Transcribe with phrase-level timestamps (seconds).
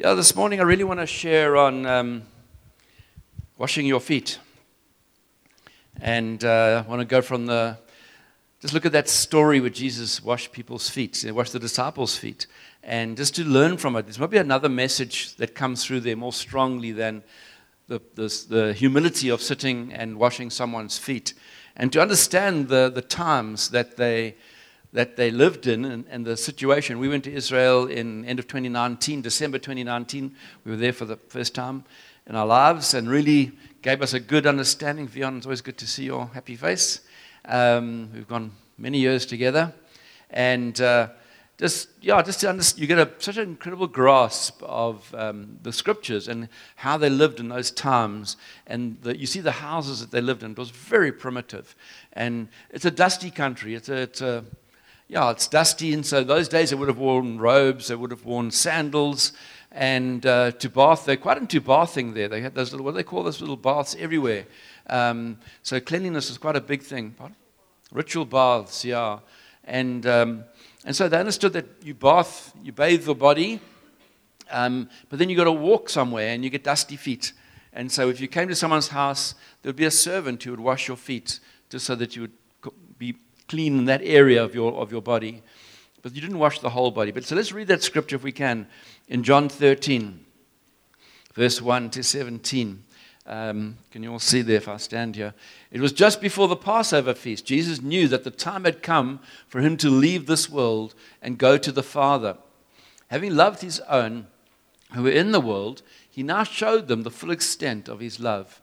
[0.00, 2.22] Yeah, this morning I really want to share on um,
[3.56, 4.38] washing your feet.
[6.00, 7.76] And uh, I want to go from the,
[8.60, 12.46] just look at that story where Jesus washed people's feet, he washed the disciples' feet,
[12.84, 14.02] and just to learn from it.
[14.02, 17.24] There's maybe another message that comes through there more strongly than
[17.88, 21.34] the, the, the humility of sitting and washing someone's feet.
[21.74, 24.36] And to understand the, the times that they,
[24.92, 26.98] that they lived in and, and, the situation.
[26.98, 30.34] We went to Israel in end of 2019, December 2019.
[30.64, 31.84] We were there for the first time
[32.26, 35.06] in our lives and really gave us a good understanding.
[35.06, 37.00] Vion, it's always good to see your happy face.
[37.44, 39.74] Um, we've gone many years together.
[40.30, 41.08] And uh,
[41.58, 45.72] just, yeah, just to understand, you get a, such an incredible grasp of um, the
[45.72, 48.36] scriptures and how they lived in those times.
[48.66, 50.52] And the, you see the houses that they lived in.
[50.52, 51.74] It was very primitive.
[52.12, 53.74] And it's a dusty country.
[53.74, 54.44] It's a, it's a
[55.08, 58.24] yeah, it's dusty, and so those days they would have worn robes, they would have
[58.26, 59.32] worn sandals,
[59.72, 62.28] and uh, to bath, they're quite into bathing there.
[62.28, 64.46] They had those little, what do they call those little baths everywhere.
[64.88, 67.12] Um, so cleanliness is quite a big thing.
[67.12, 67.36] Pardon?
[67.92, 69.18] Ritual baths, yeah.
[69.64, 70.44] And, um,
[70.84, 73.60] and so they understood that you bath, you bathe your body,
[74.50, 77.32] um, but then you got to walk somewhere and you get dusty feet.
[77.72, 80.60] And so if you came to someone's house, there would be a servant who would
[80.60, 82.32] wash your feet just so that you would
[82.98, 83.16] be
[83.48, 85.42] clean in that area of your, of your body.
[86.02, 87.10] But you didn't wash the whole body.
[87.10, 88.66] But so let's read that scripture if we can
[89.08, 90.24] in John 13,
[91.34, 92.84] verse 1 to 17.
[93.26, 95.34] Um, can you all see there if I stand here?
[95.70, 97.44] It was just before the Passover feast.
[97.44, 101.58] Jesus knew that the time had come for him to leave this world and go
[101.58, 102.38] to the Father.
[103.08, 104.28] Having loved his own
[104.94, 108.62] who were in the world, he now showed them the full extent of his love.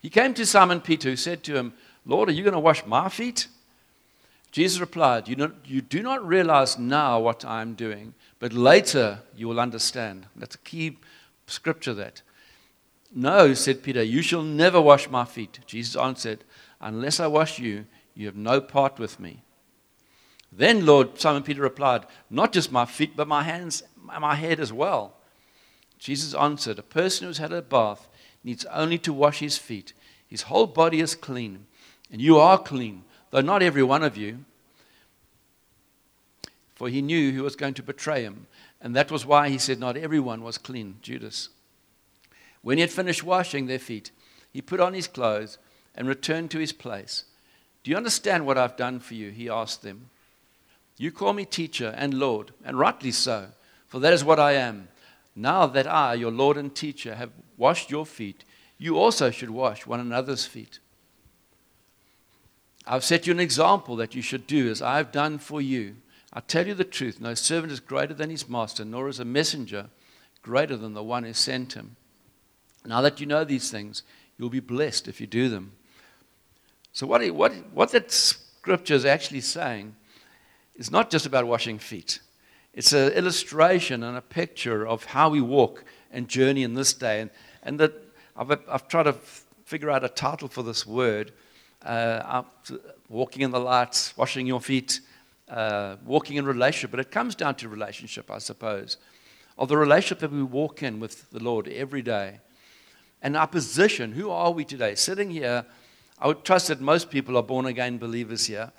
[0.00, 1.72] He came to Simon Peter, who said to him,
[2.04, 3.48] Lord, are you going to wash my feet?
[4.50, 9.46] Jesus replied, you, you do not realize now what I am doing, but later you
[9.48, 10.26] will understand.
[10.36, 10.98] That's a key
[11.46, 12.22] scripture that.
[13.14, 15.60] No, said Peter, you shall never wash my feet.
[15.66, 16.44] Jesus answered,
[16.80, 19.42] Unless I wash you, you have no part with me.
[20.50, 24.60] Then Lord Simon Peter replied, Not just my feet, but my hands, and my head
[24.60, 25.14] as well.
[25.98, 28.08] Jesus answered, A person who's had a bath
[28.48, 29.92] needs only to wash his feet.
[30.26, 31.66] His whole body is clean.
[32.10, 34.46] And you are clean, though not every one of you.
[36.74, 38.46] For he knew who was going to betray him.
[38.80, 41.50] And that was why he said, Not everyone was clean, Judas.
[42.62, 44.12] When he had finished washing their feet,
[44.50, 45.58] he put on his clothes
[45.94, 47.24] and returned to his place.
[47.84, 49.30] Do you understand what I've done for you?
[49.30, 50.08] He asked them.
[50.96, 53.48] You call me teacher and Lord, and rightly so,
[53.88, 54.88] for that is what I am.
[55.38, 58.42] Now that I, your Lord and teacher, have washed your feet,
[58.76, 60.80] you also should wash one another's feet.
[62.84, 65.94] I've set you an example that you should do as I've done for you.
[66.32, 69.24] I tell you the truth no servant is greater than his master, nor is a
[69.24, 69.90] messenger
[70.42, 71.94] greater than the one who sent him.
[72.84, 74.02] Now that you know these things,
[74.38, 75.72] you'll be blessed if you do them.
[76.92, 79.94] So, what, what, what that scripture is actually saying
[80.74, 82.18] is not just about washing feet.
[82.78, 87.22] It's an illustration and a picture of how we walk and journey in this day.
[87.22, 87.30] And,
[87.64, 87.92] and that
[88.36, 89.14] I've, I've tried to
[89.64, 91.32] figure out a title for this word
[91.84, 92.44] uh,
[93.08, 95.00] walking in the light, washing your feet,
[95.48, 96.92] uh, walking in relationship.
[96.92, 98.96] But it comes down to relationship, I suppose,
[99.58, 102.38] of the relationship that we walk in with the Lord every day.
[103.20, 104.94] And our position, who are we today?
[104.94, 105.66] Sitting here,
[106.20, 108.70] I would trust that most people are born again believers here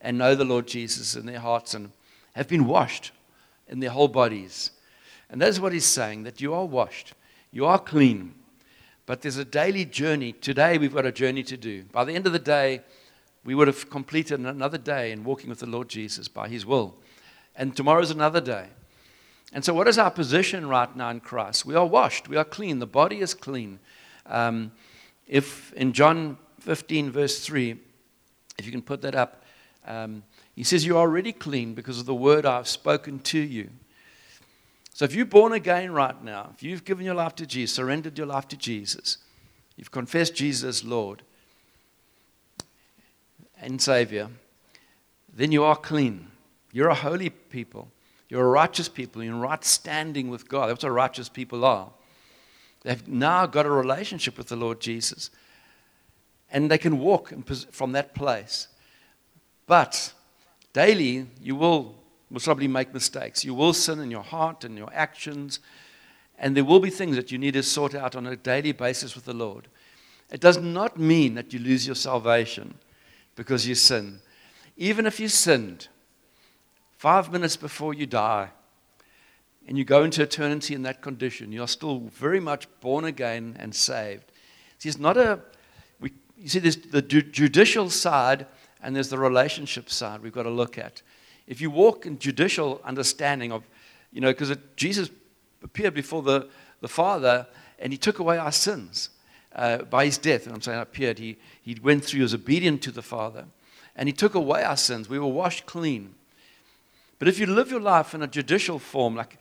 [0.00, 1.90] and know the Lord Jesus in their hearts and
[2.34, 3.10] have been washed
[3.68, 4.70] in their whole bodies.
[5.30, 7.12] And that's what he's saying that you are washed,
[7.50, 8.34] you are clean.
[9.06, 10.32] But there's a daily journey.
[10.32, 11.84] Today, we've got a journey to do.
[11.84, 12.82] By the end of the day,
[13.42, 16.94] we would have completed another day in walking with the Lord Jesus by his will.
[17.56, 18.66] And tomorrow's another day.
[19.52, 21.64] And so, what is our position right now in Christ?
[21.64, 23.78] We are washed, we are clean, the body is clean.
[24.26, 24.72] Um,
[25.26, 27.76] if in John 15, verse 3,
[28.58, 29.42] if you can put that up,
[29.86, 30.22] um,
[30.58, 33.70] he says, You are already clean because of the word I've spoken to you.
[34.92, 38.18] So if you're born again right now, if you've given your life to Jesus, surrendered
[38.18, 39.18] your life to Jesus,
[39.76, 41.22] you've confessed Jesus Lord
[43.60, 44.30] and Savior,
[45.32, 46.26] then you are clean.
[46.72, 47.92] You're a holy people.
[48.28, 49.22] You're a righteous people.
[49.22, 50.70] You're in right standing with God.
[50.70, 51.92] That's what righteous people are.
[52.82, 55.30] They've now got a relationship with the Lord Jesus.
[56.50, 57.32] And they can walk
[57.70, 58.66] from that place.
[59.68, 60.14] But
[60.78, 61.96] daily, you will
[62.30, 63.44] most probably make mistakes.
[63.44, 65.58] You will sin in your heart and your actions.
[66.38, 69.16] And there will be things that you need to sort out on a daily basis
[69.16, 69.66] with the Lord.
[70.30, 72.74] It does not mean that you lose your salvation
[73.34, 74.20] because you sin.
[74.76, 75.88] Even if you sinned
[76.96, 78.50] five minutes before you die
[79.66, 83.74] and you go into eternity in that condition, you're still very much born again and
[83.74, 84.30] saved.
[84.78, 85.40] See, it's not a,
[85.98, 88.46] we, you see, there's the judicial side
[88.82, 91.02] and there's the relationship side we've got to look at.
[91.46, 93.64] If you walk in judicial understanding of,
[94.12, 95.10] you know, because Jesus
[95.62, 96.48] appeared before the,
[96.80, 97.46] the Father
[97.78, 99.10] and he took away our sins
[99.54, 100.46] uh, by his death.
[100.46, 103.46] And I'm saying appeared, he, he went through, he was obedient to the Father.
[103.96, 105.08] And he took away our sins.
[105.08, 106.14] We were washed clean.
[107.18, 109.38] But if you live your life in a judicial form, like,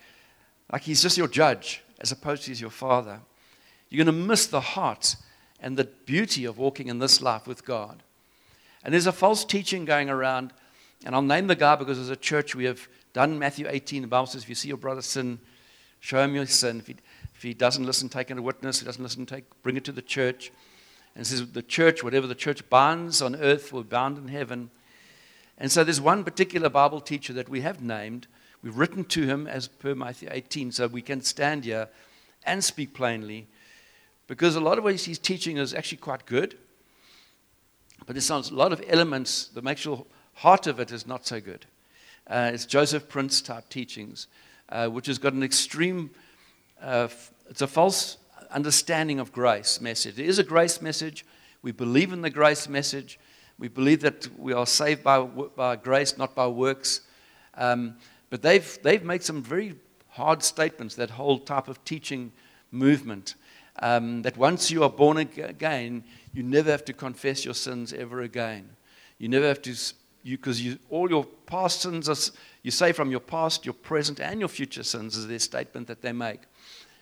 [0.71, 3.19] like he's just your judge, as opposed to he's your father,
[3.89, 5.15] you're going to miss the heart
[5.59, 8.03] and the beauty of walking in this life with God.
[8.87, 10.53] And there's a false teaching going around,
[11.03, 14.03] and I'll name the guy because as a church we have done Matthew 18.
[14.03, 15.39] The Bible says, if you see your brother sin,
[15.99, 16.79] show him your sin.
[16.79, 16.95] If he,
[17.35, 18.77] if he doesn't listen, take in a witness.
[18.77, 20.53] If he doesn't listen, take, bring it to the church.
[21.15, 24.69] And it says, the church, whatever the church binds on earth will bound in heaven.
[25.57, 28.27] And so there's one particular Bible teacher that we have named.
[28.63, 31.89] We've written to him as per Matthew 18, so we can stand here
[32.45, 33.49] and speak plainly.
[34.27, 36.57] Because a lot of what he's teaching is actually quite good.
[38.05, 41.65] But there's a lot of elements, the actual heart of it is not so good.
[42.27, 44.27] Uh, it's Joseph Prince type teachings,
[44.69, 46.11] uh, which has got an extreme
[46.81, 47.07] uh,
[47.49, 48.17] it's a false
[48.51, 50.19] understanding of grace message.
[50.19, 51.25] It is a grace message.
[51.61, 53.19] We believe in the grace message.
[53.57, 57.01] We believe that we are saved by, by grace, not by works.
[57.55, 57.95] Um,
[58.29, 59.75] but they've, they've made some very
[60.09, 62.31] hard statements, that whole type of teaching
[62.71, 63.35] movement.
[63.79, 66.03] Um, that once you are born again,
[66.37, 68.69] you never have to confess your sins ever again.
[69.17, 69.75] You never have to,
[70.23, 72.31] because you, you, all your past sins, are,
[72.61, 76.03] you say from your past, your present, and your future sins, is their statement that
[76.03, 76.41] they make.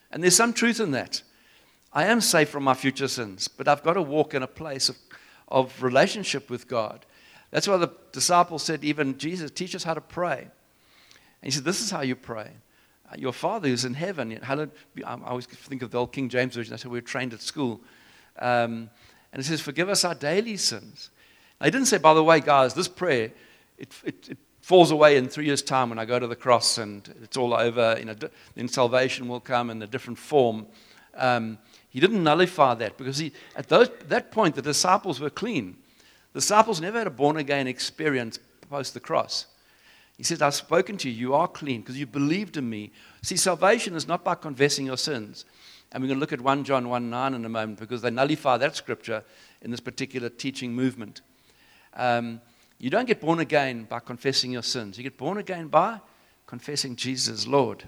[0.10, 1.22] And there's some truth in that.
[1.92, 4.88] I am safe from my future sins, but I've got to walk in a place
[4.88, 4.96] of,
[5.50, 7.06] of relationship with God.
[7.52, 10.40] That's why the disciples said, even Jesus, teach us how to pray.
[10.40, 10.50] And
[11.42, 12.52] he said, This is how you pray.
[13.12, 14.40] Uh, your Father who's in heaven.
[14.42, 14.68] I
[15.26, 16.72] always think of the old King James Version.
[16.72, 17.82] That's how we were trained at school.
[18.40, 18.90] Um,
[19.36, 21.10] and it says, Forgive us our daily sins.
[21.60, 23.34] I didn't say, by the way, guys, this prayer,
[23.78, 26.78] it, it, it falls away in three years' time when I go to the cross
[26.78, 27.98] and it's all over.
[28.00, 28.16] You know,
[28.56, 30.68] then salvation will come in a different form.
[31.16, 31.58] Um,
[31.90, 35.76] he didn't nullify that because he, at those, that point the disciples were clean.
[36.32, 38.40] The disciples never had a born again experience
[38.70, 39.48] post the cross.
[40.16, 42.94] He says, I've spoken to you, you are clean because you believed in me.
[43.22, 45.44] See, salvation is not by confessing your sins.
[45.92, 48.10] And we're going to look at 1 John 1 9 in a moment because they
[48.10, 49.24] nullify that scripture
[49.62, 51.22] in this particular teaching movement.
[51.94, 52.42] Um,
[52.78, 54.98] you don't get born again by confessing your sins.
[54.98, 56.02] You get born again by
[56.46, 57.86] confessing Jesus Lord.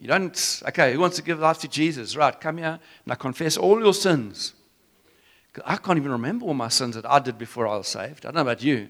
[0.00, 2.16] You don't, okay, who wants to give life to Jesus?
[2.16, 2.78] Right, come here.
[3.04, 4.54] Now confess all your sins.
[5.64, 8.24] I can't even remember all my sins that I did before I was saved.
[8.24, 8.88] I don't know about you.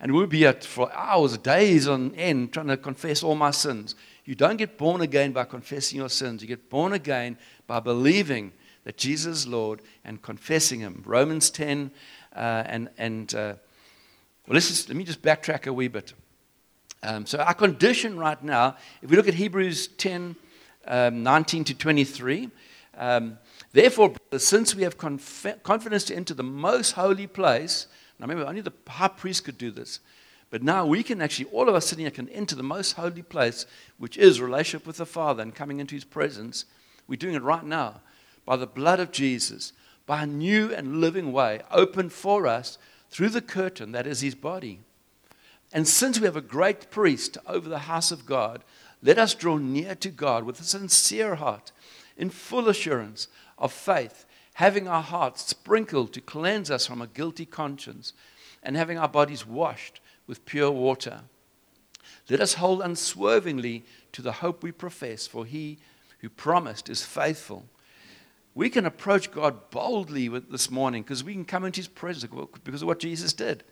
[0.00, 3.94] And we'll be at for hours, days on end, trying to confess all my sins.
[4.24, 6.42] You don't get born again by confessing your sins.
[6.42, 8.52] You get born again by believing
[8.84, 11.02] that Jesus is Lord and confessing Him.
[11.06, 11.90] Romans 10
[12.34, 13.54] uh, and and uh,
[14.50, 16.12] well, let's just, let me just backtrack a wee bit.
[17.04, 20.34] Um, so, our condition right now, if we look at Hebrews 10
[20.88, 22.50] um, 19 to 23,
[22.98, 23.38] um,
[23.72, 27.86] therefore, since we have conf- confidence to enter the most holy place,
[28.18, 30.00] now remember, only the high priest could do this.
[30.50, 33.22] But now we can actually, all of us sitting here can enter the most holy
[33.22, 33.66] place,
[33.98, 36.64] which is relationship with the Father and coming into His presence.
[37.06, 38.00] We're doing it right now
[38.44, 39.72] by the blood of Jesus
[40.10, 42.78] by a new and living way opened for us
[43.10, 44.80] through the curtain that is his body.
[45.72, 48.64] And since we have a great priest over the house of God,
[49.04, 51.70] let us draw near to God with a sincere heart,
[52.16, 57.46] in full assurance of faith, having our hearts sprinkled to cleanse us from a guilty
[57.46, 58.12] conscience,
[58.64, 61.20] and having our bodies washed with pure water.
[62.30, 65.76] Let us hold unswervingly to the hope we profess, for he
[66.20, 67.66] who promised is faithful
[68.54, 72.30] we can approach God boldly with this morning because we can come into His presence
[72.64, 73.62] because of what Jesus did.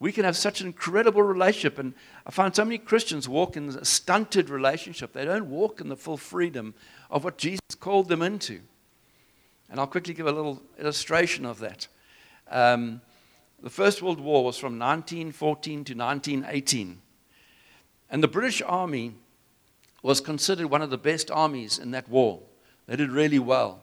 [0.00, 1.78] We can have such an incredible relationship.
[1.78, 1.92] And
[2.24, 5.12] I find so many Christians walk in a stunted relationship.
[5.12, 6.74] They don't walk in the full freedom
[7.10, 8.60] of what Jesus called them into.
[9.68, 11.88] And I'll quickly give a little illustration of that.
[12.50, 13.02] Um,
[13.62, 17.00] the First World War was from 1914 to 1918.
[18.10, 19.14] And the British Army
[20.02, 22.40] was considered one of the best armies in that war.
[22.86, 23.80] They did really well.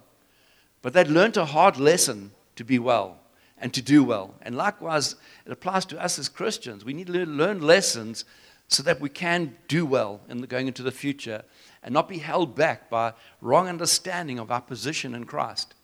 [0.82, 3.20] But they'd learned a hard lesson to be well
[3.58, 4.36] and to do well.
[4.42, 5.16] And likewise,
[5.46, 6.86] it applies to us as Christians.
[6.86, 8.26] We need to learn lessons
[8.68, 11.44] so that we can do well in the, going into the future
[11.84, 15.76] and not be held back by wrong understanding of our position in Christ.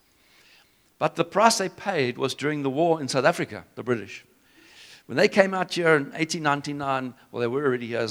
[1.02, 4.24] But the price they paid was during the war in South Africa, the British.
[5.08, 8.08] When they came out here in 1899, well, they were already here,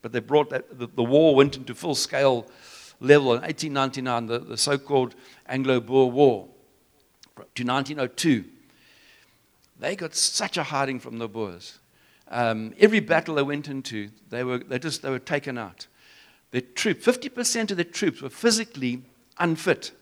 [0.00, 2.46] but they brought that, the, the war went into full scale
[3.00, 5.14] level in 1899, the, the so called
[5.46, 6.48] Anglo Boer War,
[7.36, 8.46] to 1902.
[9.78, 11.80] They got such a hiding from the Boers.
[12.28, 15.86] Um, every battle they went into, they were, they, just, they were taken out.
[16.50, 19.02] Their troops, 50% of their troops were physically
[19.38, 19.92] unfit.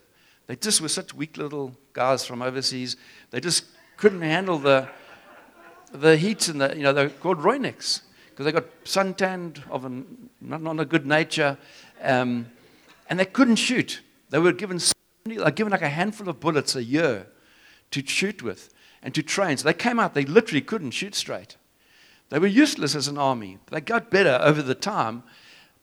[0.47, 2.97] They just were such weak little guys from overseas.
[3.29, 3.65] They just
[3.97, 4.87] couldn't handle the,
[5.91, 10.29] the heat and the, you know, they're called Rooineks because they got suntanned of an,
[10.41, 11.57] not, not a good nature.
[12.01, 12.47] Um,
[13.09, 14.01] and they couldn't shoot.
[14.29, 14.79] They were given,
[15.25, 17.27] like, given like a handful of bullets a year
[17.91, 19.57] to shoot with and to train.
[19.57, 21.57] So they came out, they literally couldn't shoot straight.
[22.29, 23.59] They were useless as an army.
[23.69, 25.23] They got better over the time,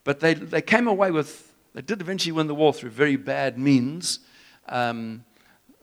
[0.04, 3.58] but they, they came away with, they did eventually win the war through very bad
[3.58, 4.20] means,
[4.68, 5.25] um,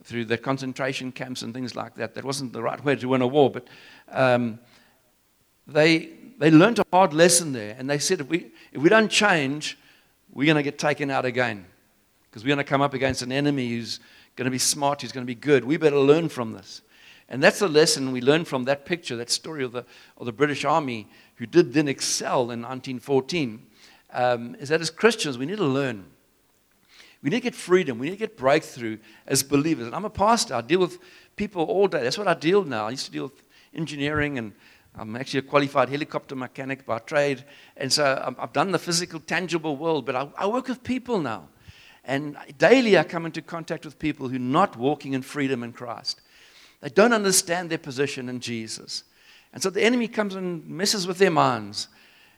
[0.03, 2.13] through the concentration camps and things like that.
[2.13, 3.67] That wasn't the right way to win a war, but
[4.11, 4.59] um,
[5.67, 9.09] they, they learned a hard lesson there, and they said, if we, if we don't
[9.09, 9.77] change,
[10.31, 11.65] we're going to get taken out again
[12.29, 13.99] because we're going to come up against an enemy who's
[14.35, 15.63] going to be smart, who's going to be good.
[15.63, 16.81] We better learn from this.
[17.29, 19.85] And that's the lesson we learn from that picture, that story of the,
[20.17, 23.65] of the British Army who did then excel in 1914,
[24.13, 26.05] um, is that as Christians, we need to learn.
[27.25, 27.97] We need to get freedom.
[27.97, 29.87] We need to get breakthrough as believers.
[29.87, 30.53] And I'm a pastor.
[30.53, 30.99] I deal with
[31.35, 32.03] people all day.
[32.03, 32.85] That's what I deal now.
[32.85, 33.41] I used to deal with
[33.73, 34.53] engineering, and
[34.93, 37.43] I'm actually a qualified helicopter mechanic by trade.
[37.77, 41.49] And so I've done the physical, tangible world, but I, I work with people now.
[42.03, 45.73] And daily I come into contact with people who are not walking in freedom in
[45.73, 46.21] Christ.
[46.81, 49.03] They don't understand their position in Jesus.
[49.51, 51.87] And so the enemy comes and messes with their minds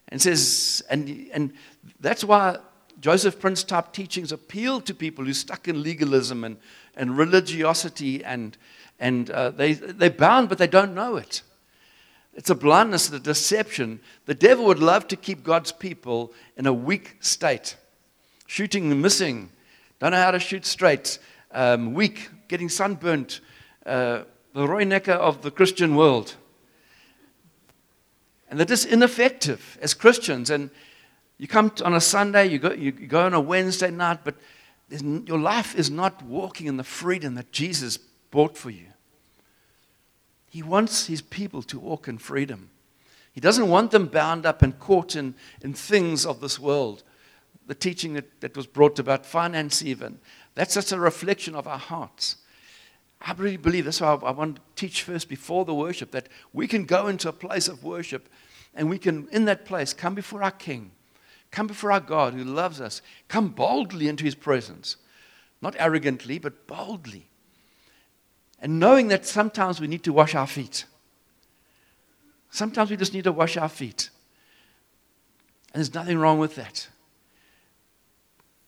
[0.08, 1.52] and says, and, and
[2.00, 2.60] that's why
[3.00, 6.58] Joseph Prince type teachings appeal to people who stuck in legalism and,
[6.96, 8.58] and religiosity and,
[9.00, 11.42] and uh, they, they're bound, but they don't know it.
[12.34, 14.00] It's a blindness, a deception.
[14.26, 17.76] The devil would love to keep God's people in a weak state,
[18.46, 19.50] shooting and missing,
[20.00, 21.18] don't know how to shoot straight,
[21.52, 23.42] um, weak, getting sunburnt,
[23.86, 24.24] uh,
[24.54, 26.36] the Roy Necker of the Christian world.
[28.50, 30.52] And they're just ineffective as Christians.
[30.52, 30.70] And
[31.38, 34.36] you come on a Sunday, you go, you go on a Wednesday night, but
[34.90, 37.98] your life is not walking in the freedom that Jesus
[38.32, 38.88] bought for you.
[40.50, 42.70] He wants his people to walk in freedom.
[43.34, 47.04] He doesn't want them bound up and caught in, in things of this world.
[47.68, 50.20] The teaching that, that was brought about finance, even.
[50.56, 52.38] That's just a reflection of our hearts.
[53.22, 56.68] I really believe that's why I want to teach first before the worship that we
[56.68, 58.30] can go into a place of worship
[58.74, 60.92] and we can, in that place, come before our King,
[61.52, 64.98] come before our God who loves us, come boldly into his presence.
[65.62, 67.28] Not arrogantly, but boldly.
[68.60, 70.86] And knowing that sometimes we need to wash our feet.
[72.50, 74.10] Sometimes we just need to wash our feet.
[75.74, 76.88] And there's nothing wrong with that.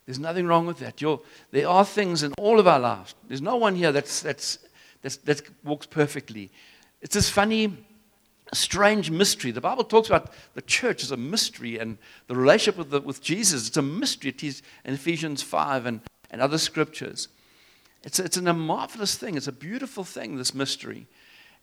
[0.05, 1.01] There's nothing wrong with that.
[1.01, 1.21] You're,
[1.51, 3.13] there are things in all of our lives.
[3.27, 4.57] There's no one here that's, that's,
[5.01, 6.51] that's, that walks perfectly.
[7.01, 7.77] It's this funny,
[8.55, 9.51] strange mystery.
[9.51, 13.21] The Bible talks about the church as a mystery and the relationship with, the, with
[13.21, 13.67] Jesus.
[13.67, 14.31] It's a mystery.
[14.31, 16.01] It is in Ephesians 5 and,
[16.31, 17.27] and other scriptures.
[18.03, 19.35] It's, it's a marvelous thing.
[19.35, 21.07] It's a beautiful thing, this mystery.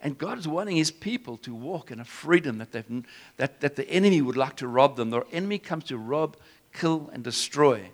[0.01, 3.05] And God is wanting his people to walk in a freedom that, they've,
[3.39, 5.11] that, that the enemy would like to rob them.
[5.11, 6.37] The enemy comes to rob,
[6.73, 7.91] kill, and destroy.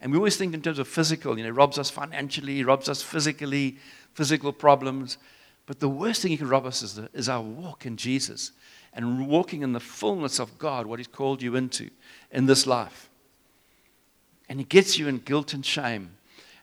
[0.00, 3.02] And we always think in terms of physical, you know, robs us financially, robs us
[3.02, 3.78] physically,
[4.14, 5.18] physical problems.
[5.66, 8.52] But the worst thing he can rob us is, the, is our walk in Jesus
[8.92, 11.90] and walking in the fullness of God, what he's called you into
[12.30, 13.08] in this life.
[14.48, 16.16] And he gets you in guilt and shame.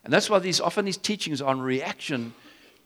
[0.04, 2.32] And that's why these often these teachings are reaction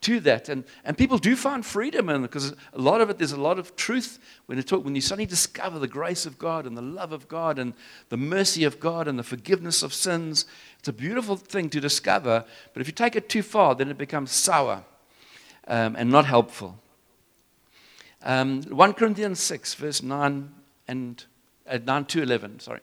[0.01, 0.49] to that.
[0.49, 3.39] And, and people do find freedom in it because a lot of it, there's a
[3.39, 6.75] lot of truth when you, talk, when you suddenly discover the grace of God and
[6.75, 7.73] the love of God and
[8.09, 10.45] the mercy of God and the forgiveness of sins.
[10.79, 12.43] It's a beautiful thing to discover,
[12.73, 14.83] but if you take it too far, then it becomes sour
[15.67, 16.79] um, and not helpful.
[18.23, 20.51] Um, 1 Corinthians 6, verse 9
[20.87, 21.23] and
[21.67, 22.79] uh, 9 to 11, sorry.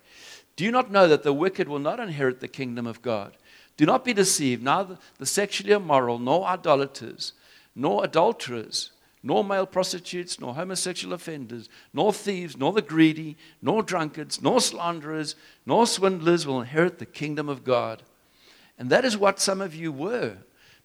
[0.57, 3.37] Do you not know that the wicked will not inherit the kingdom of God?
[3.77, 7.33] Do not be deceived, neither the sexually immoral, nor idolaters,
[7.75, 14.41] nor adulterers, nor male prostitutes, nor homosexual offenders, nor thieves, nor the greedy, nor drunkards,
[14.41, 15.35] nor slanderers,
[15.67, 18.03] nor swindlers will inherit the kingdom of God.
[18.79, 20.37] And that is what some of you were.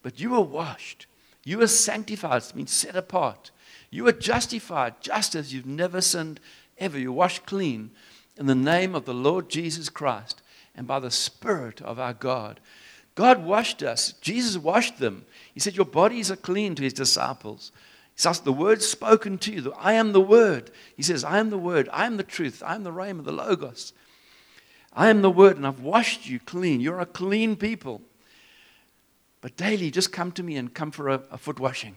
[0.01, 1.05] But you were washed.
[1.43, 3.51] You were sanctified, it means set apart.
[3.89, 6.39] You were justified just as you've never sinned
[6.77, 6.99] ever.
[6.99, 7.91] You're washed clean
[8.37, 10.41] in the name of the Lord Jesus Christ
[10.75, 12.59] and by the Spirit of our God.
[13.15, 14.13] God washed us.
[14.21, 15.25] Jesus washed them.
[15.53, 17.71] He said, Your bodies are clean to his disciples.
[18.15, 19.73] He says, The word spoken to you.
[19.77, 20.71] I am the word.
[20.95, 21.89] He says, I am the word.
[21.91, 22.63] I am the truth.
[22.65, 23.91] I am the Rhema, the Logos.
[24.93, 26.79] I am the word, and I've washed you clean.
[26.79, 28.01] You're a clean people.
[29.41, 31.95] But daily, just come to me and come for a, a foot washing.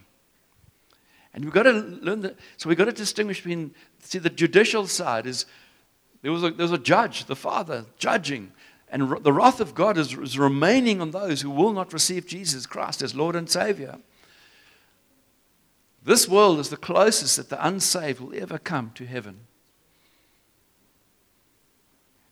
[1.34, 2.38] And we've got to learn that.
[2.56, 5.46] So we've got to distinguish between, see, the judicial side is
[6.20, 8.52] there was a, there was a judge, the father, judging.
[8.88, 12.66] And the wrath of God is, is remaining on those who will not receive Jesus
[12.66, 13.98] Christ as Lord and Savior.
[16.04, 19.40] This world is the closest that the unsaved will ever come to heaven.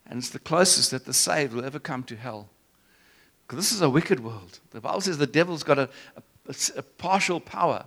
[0.06, 2.50] And it's the closest that the saved will ever come to hell.
[3.50, 4.60] Because this is a wicked world.
[4.70, 5.88] The Bible says the devil's got a,
[6.46, 7.84] a, a partial power.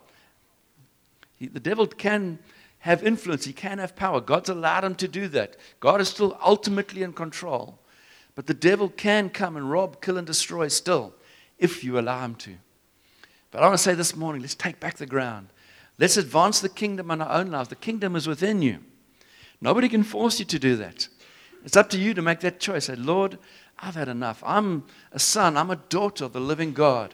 [1.38, 2.39] He, the devil can
[2.79, 4.20] have influence, he can have power.
[4.20, 5.55] God's allowed him to do that.
[5.79, 7.79] God is still ultimately in control.
[8.36, 11.13] But the devil can come and rob, kill, and destroy still
[11.58, 12.55] if you allow him to.
[13.50, 15.48] But I want to say this morning let's take back the ground.
[15.98, 17.70] Let's advance the kingdom in our own lives.
[17.70, 18.79] The kingdom is within you.
[19.62, 21.08] Nobody can force you to do that.
[21.63, 22.88] It's up to you to make that choice.
[22.88, 23.38] Say, Lord,
[23.79, 24.41] I've had enough.
[24.45, 27.13] I'm a son, I'm a daughter of the living God.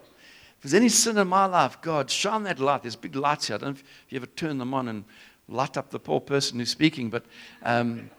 [0.58, 2.82] If there's any sin in my life, God, shine that light.
[2.82, 3.56] There's big lights here.
[3.56, 5.06] I don't know if you ever turn them on and
[5.48, 7.26] light up the poor person who's speaking, but
[7.64, 8.10] um,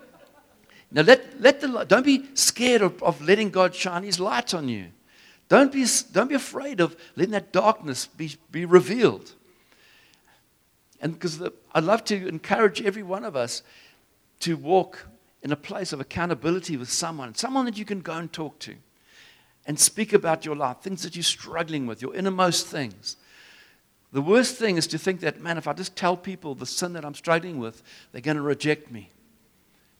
[0.90, 4.68] now let, let the don't be scared of, of letting God shine his light on
[4.68, 4.86] you.
[5.48, 9.34] Don't be, don't be afraid of letting that darkness be, be revealed.
[11.00, 11.42] And because
[11.74, 13.62] I'd love to encourage every one of us
[14.40, 15.06] to walk
[15.42, 18.74] in a place of accountability with someone, someone that you can go and talk to
[19.66, 23.16] and speak about your life, things that you're struggling with, your innermost things.
[24.12, 26.94] The worst thing is to think that, man, if I just tell people the sin
[26.94, 29.10] that I'm struggling with, they're going to reject me.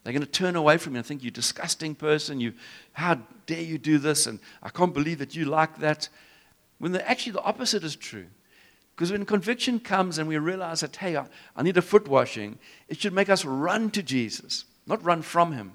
[0.02, 2.40] They're going to turn away from me and think you're disgusting person.
[2.40, 2.54] You,
[2.92, 4.26] how dare you do this?
[4.26, 6.08] And I can't believe that you like that.
[6.78, 8.26] When the, actually the opposite is true.
[8.96, 12.58] Because when conviction comes and we realize that, hey, I, I need a foot washing,
[12.88, 15.72] it should make us run to Jesus, not run from him.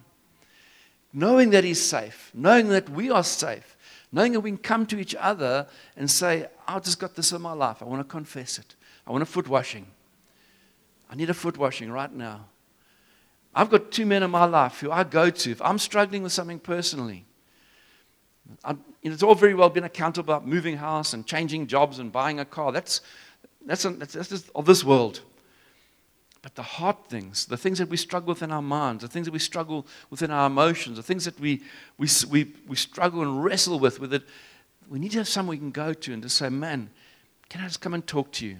[1.13, 3.77] Knowing that he's safe, knowing that we are safe,
[4.11, 7.41] knowing that we can come to each other and say, I've just got this in
[7.41, 7.81] my life.
[7.81, 8.75] I want to confess it.
[9.07, 9.87] I want a foot washing.
[11.09, 12.45] I need a foot washing right now.
[13.55, 16.33] I've got two men in my life who I go to if I'm struggling with
[16.33, 17.25] something personally.
[18.67, 22.11] You know, it's all very well being accountable about moving house and changing jobs and
[22.11, 22.71] buying a car.
[22.71, 22.99] That's,
[23.65, 25.21] that's, a, that's, that's just of this world.
[26.45, 29.25] But the hard things, the things that we struggle with in our minds, the things
[29.25, 31.63] that we struggle within our emotions, the things that we,
[31.97, 34.21] we, we, we struggle and wrestle with, with it,
[34.87, 36.91] we need to have someone we can go to and to say, man,
[37.49, 38.57] can I just come and talk to you?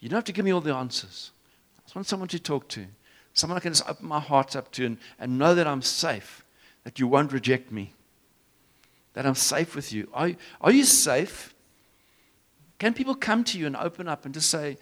[0.00, 1.30] You don't have to give me all the answers.
[1.78, 2.84] I just want someone to talk to.
[3.32, 6.44] Someone I can just open my heart up to and, and know that I'm safe,
[6.82, 7.94] that you won't reject me,
[9.12, 10.08] that I'm safe with you.
[10.12, 11.54] Are, are you safe?
[12.80, 14.78] Can people come to you and open up and just say,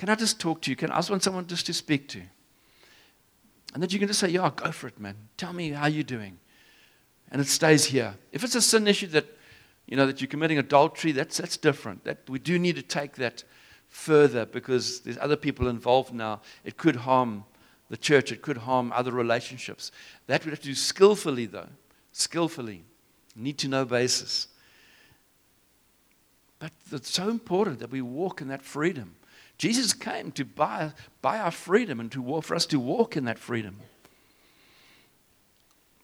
[0.00, 0.76] Can I just talk to you?
[0.76, 2.22] Can I just want someone just to speak to?
[3.74, 5.14] And that you can just say, Yeah, go for it, man.
[5.36, 6.38] Tell me how you're doing.
[7.30, 8.14] And it stays here.
[8.32, 9.26] If it's a sin issue that,
[9.86, 12.04] you know, that you're committing adultery, that's, that's different.
[12.04, 13.44] That we do need to take that
[13.90, 16.40] further because there's other people involved now.
[16.64, 17.44] It could harm
[17.90, 18.32] the church.
[18.32, 19.92] It could harm other relationships.
[20.28, 21.68] That we have to do skillfully, though.
[22.12, 22.84] Skillfully.
[23.36, 24.48] Need to know basis.
[26.58, 29.16] But it's so important that we walk in that freedom.
[29.60, 33.38] Jesus came to buy, buy our freedom and to for us to walk in that
[33.38, 33.76] freedom.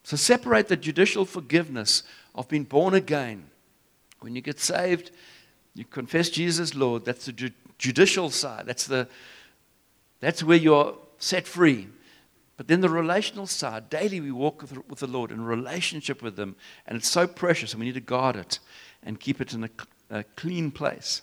[0.03, 2.03] So separate the judicial forgiveness
[2.35, 3.47] of being born again.
[4.21, 5.11] When you get saved,
[5.75, 7.07] you confess Jesus Lord.
[7.07, 8.67] That's the ju- judicial side.
[8.67, 9.09] That's, the,
[10.21, 11.89] that's where you're set free.
[12.59, 16.39] But then the relational side, daily we walk with, with the Lord in relationship with
[16.39, 18.59] Him, and it's so precious, and we need to guard it
[19.03, 19.71] and keep it in a,
[20.11, 21.23] a clean place.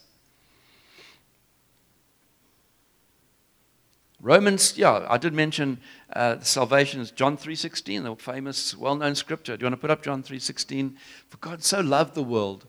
[4.23, 5.79] Romans, yeah, I did mention
[6.13, 9.57] uh, salvation is John 3.16, the famous, well-known scripture.
[9.57, 10.93] Do you want to put up John 3.16?
[11.27, 12.65] For God so loved the world,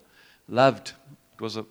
[0.49, 0.95] loved,
[1.39, 1.67] it was an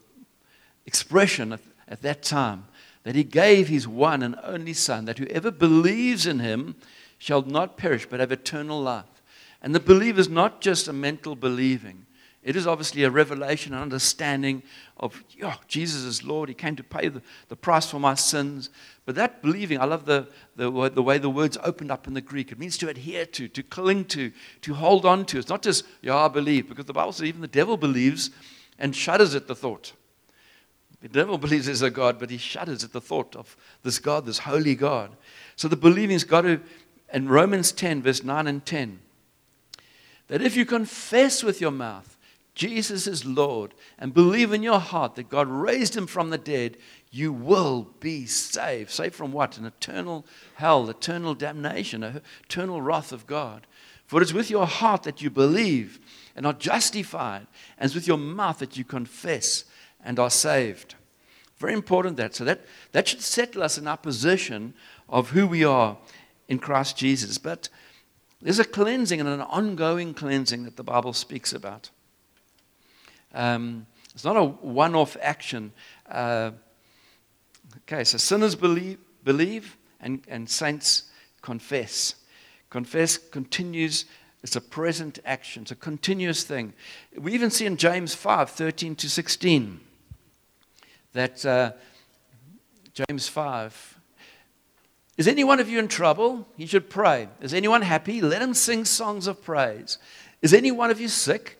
[0.86, 2.64] expression at, at that time,
[3.04, 6.76] that he gave his one and only Son, that whoever believes in him
[7.18, 9.04] shall not perish but have eternal life.
[9.62, 12.06] And the belief is not just a mental believing,
[12.44, 14.64] It is obviously a revelation, an understanding
[14.98, 16.50] of, yeah, Jesus is Lord.
[16.50, 18.70] He came to pay the, the price for my sins.
[19.06, 20.28] But that believing, I love the,
[20.58, 22.52] the, the way the words opened up in the Greek.
[22.52, 25.40] It means to adhere to, to cling to, to hold on to.
[25.40, 28.30] It's not just, yeah, I believe, because the Bible says even the devil believes
[28.78, 29.94] and shudders at the thought.
[31.02, 34.26] The devil believes there's a God, but he shudders at the thought of this God,
[34.26, 35.16] this holy God.
[35.56, 36.60] So the believing's got to,
[37.14, 39.00] in Romans 10, verse 9 and 10,
[40.28, 42.18] that if you confess with your mouth
[42.56, 46.78] Jesus is Lord and believe in your heart that God raised him from the dead,
[47.10, 48.92] you will be saved.
[48.92, 49.58] Saved from what?
[49.58, 53.66] An eternal hell, eternal damnation, eternal wrath of God.
[54.06, 56.00] For it is with your heart that you believe
[56.36, 59.66] and are justified, and it's with your mouth that you confess
[60.04, 60.96] and are saved.
[61.58, 62.36] Very important that.
[62.36, 62.62] So that,
[62.92, 64.74] that should settle us in our position
[65.08, 65.98] of who we are
[66.48, 67.38] in Christ Jesus.
[67.38, 67.70] But
[68.42, 71.90] there's a cleansing and an ongoing cleansing that the Bible speaks about.
[73.34, 75.72] Um, it's not a one off action.
[76.10, 76.52] Uh,
[77.80, 81.04] okay, so sinners believe, believe and, and saints
[81.42, 82.16] confess.
[82.70, 84.06] Confess continues,
[84.44, 86.74] it's a present action, it's a continuous thing.
[87.18, 89.80] We even see in James 5 13 to 16
[91.14, 91.72] that uh,
[92.94, 94.00] James 5
[95.16, 96.48] is any one of you in trouble?
[96.58, 97.30] He should pray.
[97.40, 98.20] Is anyone happy?
[98.20, 100.00] Let him sing songs of praise.
[100.42, 101.60] Is any one of you sick?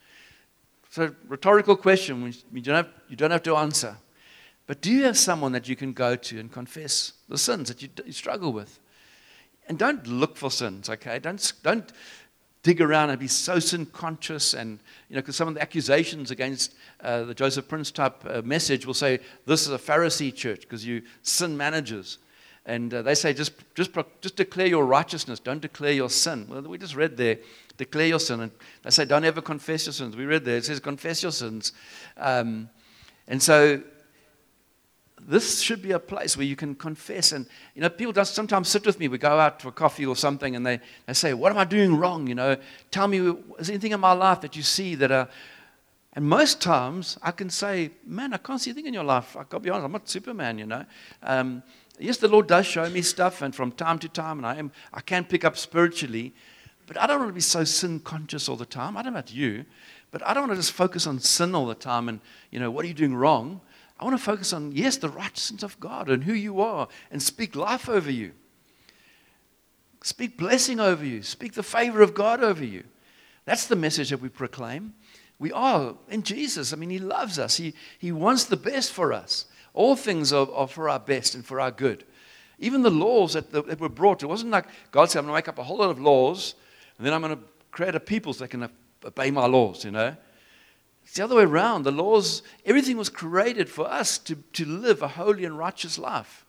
[0.91, 3.95] So, rhetorical question you don't, have, you don't have to answer.
[4.67, 7.81] But do you have someone that you can go to and confess the sins that
[7.81, 8.77] you, you struggle with?
[9.69, 11.17] And don't look for sins, okay?
[11.17, 11.89] Don't, don't
[12.61, 14.53] dig around and be so sin conscious.
[14.53, 18.41] And, you know, because some of the accusations against uh, the Joseph Prince type uh,
[18.41, 22.17] message will say, this is a Pharisee church because you sin managers.
[22.65, 26.47] And uh, they say, just, just, just declare your righteousness, don't declare your sin.
[26.49, 27.37] Well, we just read there,
[27.81, 28.41] declare your sin.
[28.41, 28.51] And
[28.83, 30.15] they say, don't ever confess your sins.
[30.15, 31.73] We read there, it says, confess your sins.
[32.17, 32.69] Um,
[33.27, 33.81] and so
[35.27, 37.31] this should be a place where you can confess.
[37.31, 39.07] And, you know, people just sometimes sit with me.
[39.07, 41.95] We go out for coffee or something, and they, they say, What am I doing
[41.95, 42.27] wrong?
[42.27, 42.57] You know,
[42.89, 43.19] tell me,
[43.59, 45.29] is there anything in my life that you see that are.
[46.13, 49.37] And most times I can say, Man, I can't see anything in your life.
[49.37, 50.85] I've got to be honest, I'm not Superman, you know.
[51.23, 51.63] Um,
[51.99, 54.71] yes, the Lord does show me stuff, and from time to time, and I, am,
[54.93, 56.33] I can pick up spiritually.
[56.87, 58.97] But I don't want to be so sin conscious all the time.
[58.97, 59.65] I don't know about you,
[60.11, 62.19] but I don't want to just focus on sin all the time and,
[62.51, 63.61] you know, what are you doing wrong?
[63.99, 67.21] I want to focus on, yes, the righteousness of God and who you are and
[67.21, 68.31] speak life over you.
[70.03, 71.21] Speak blessing over you.
[71.21, 72.83] Speak the favor of God over you.
[73.45, 74.95] That's the message that we proclaim.
[75.37, 76.73] We are in Jesus.
[76.73, 79.45] I mean, He loves us, He, he wants the best for us.
[79.73, 82.03] All things are, are for our best and for our good.
[82.59, 85.37] Even the laws that, that were brought, it wasn't like God said, I'm going to
[85.37, 86.55] make up a whole lot of laws
[87.01, 88.69] and then I'm going to create a people so they can
[89.03, 90.15] obey my laws, you know.
[91.03, 91.81] It's the other way around.
[91.81, 96.45] The laws, everything was created for us to, to live a holy and righteous life.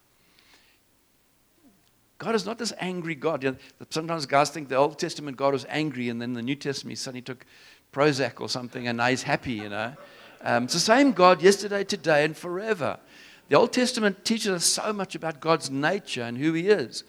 [2.18, 3.42] God is not this angry God.
[3.42, 3.56] You know,
[3.88, 6.96] sometimes guys think the Old Testament God was angry, and then the New Testament he
[6.96, 7.46] suddenly took
[7.90, 9.94] Prozac or something, and now he's happy, you know.
[10.42, 12.98] Um, it's the same God yesterday, today, and forever.
[13.48, 17.04] The Old Testament teaches us so much about God's nature and who He is.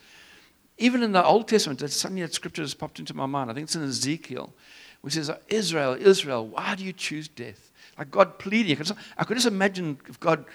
[0.78, 3.52] Even in the Old Testament, suddenly that scripture has popped into my mind.
[3.52, 4.54] I think it's in Ezekiel,
[5.02, 7.72] which says, Israel, Israel, why do you choose death?
[7.98, 8.72] Like God pleading.
[9.18, 10.46] I could just, imagine if God,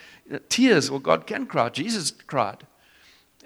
[0.49, 1.69] tears, or God can cry.
[1.69, 2.67] Jesus cried.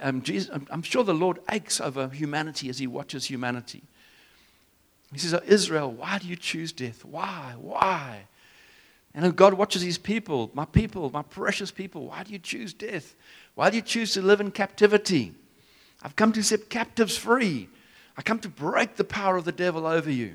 [0.01, 3.83] Um, Jesus, I'm sure the Lord aches over humanity as he watches humanity.
[5.13, 7.05] He says, oh, Israel, why do you choose death?
[7.05, 7.55] Why?
[7.59, 8.23] Why?
[9.15, 12.07] And God watches his people, my people, my precious people.
[12.07, 13.15] Why do you choose death?
[13.55, 15.35] Why do you choose to live in captivity?
[16.03, 17.69] I've come to set captives free.
[18.17, 20.35] I come to break the power of the devil over you.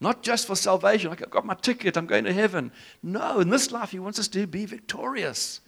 [0.00, 2.70] Not just for salvation, like I've got my ticket, I'm going to heaven.
[3.02, 5.60] No, in this life, He wants us to be victorious.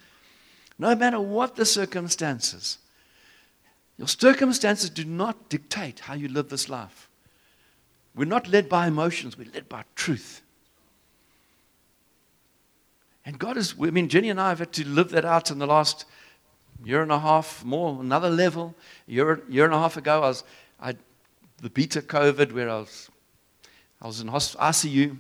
[0.79, 2.79] No matter what the circumstances.
[3.97, 7.09] Your circumstances do not dictate how you live this life.
[8.15, 10.43] We're not led by emotions, we're led by truth.
[13.25, 15.59] And God is, I mean, Jenny and I have had to live that out in
[15.59, 16.07] the last
[16.85, 18.75] year and a half more, another level.
[19.07, 20.45] Year, year and a half ago, I was,
[20.81, 20.95] I,
[21.61, 23.11] the beta COVID, where I was,
[24.01, 25.17] I was in ICU,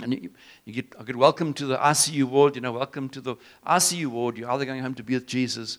[0.00, 0.30] And you,
[0.64, 4.06] you get, I get welcome to the ICU ward, you know, welcome to the ICU
[4.06, 4.36] ward.
[4.36, 5.78] You're either going home to be with Jesus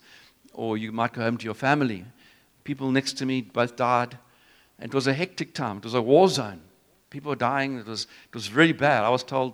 [0.53, 2.05] or you might go home to your family.
[2.63, 4.17] People next to me both died.
[4.79, 5.77] It was a hectic time.
[5.77, 6.61] It was a war zone.
[7.09, 7.77] People were dying.
[7.77, 9.03] It was, it was really bad.
[9.03, 9.53] I was told,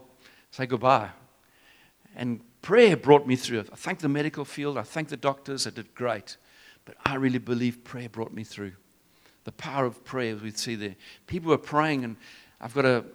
[0.52, 1.10] say goodbye.
[2.16, 3.60] And prayer brought me through.
[3.72, 4.78] I thank the medical field.
[4.78, 5.64] I thank the doctors.
[5.64, 6.38] They did great.
[6.86, 8.74] But I really believe prayer brought me through.
[9.44, 10.96] The power of prayer, as we see there.
[11.28, 12.18] People were praying, and
[12.60, 13.06] I've got, a,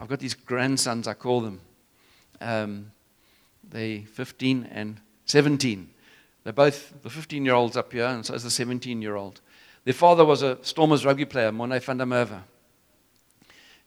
[0.00, 1.60] I've got these grandsons, I call them.
[2.40, 2.90] Um,
[3.68, 5.88] they're 15 and 17.
[6.44, 9.40] They're both the 15 year olds up here, and so is the 17 year old.
[9.84, 12.42] Their father was a Stormers rugby player, Monet van der Merwe.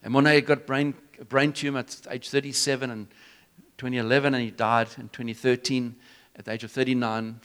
[0.02, 3.08] And Monet got brain, a brain tumor at age 37 in
[3.78, 5.94] 2011, and he died in 2013
[6.36, 7.40] at the age of 39.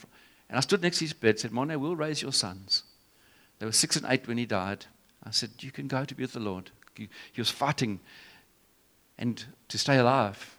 [0.48, 2.84] And I stood next to his bed and said, Monet, we'll raise your sons.
[3.58, 4.86] They were six and eight when he died.
[5.24, 6.70] I said, You can go to be with the Lord.
[6.94, 8.00] He, was fighting
[9.18, 10.58] and to stay alive.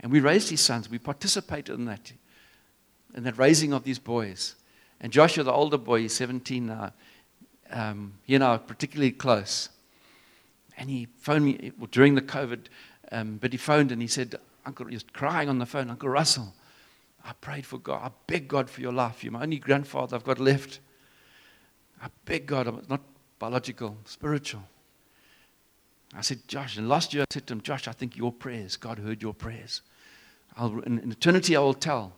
[0.00, 0.90] And we raised his sons.
[0.90, 2.12] We participated in that
[3.14, 4.56] and the raising of these boys.
[5.00, 6.92] And Joshua, the older boy, he's 17 now,
[7.70, 9.68] um, he and I are particularly close.
[10.76, 12.66] And he phoned me during the COVID,
[13.12, 14.34] um, but he phoned and he said,
[14.66, 16.52] Uncle, was crying on the phone, Uncle Russell,
[17.24, 18.02] I prayed for God.
[18.04, 19.24] I beg God for your life.
[19.24, 20.80] You're my only grandfather I've got left.
[22.02, 23.00] I beg God, I'm not
[23.38, 24.62] biological, spiritual.
[26.16, 28.76] I said, Josh, and last year I said to him, Josh, I think your prayers,
[28.76, 29.82] God heard your prayers.
[30.56, 32.12] I'll, in, in eternity I will tell.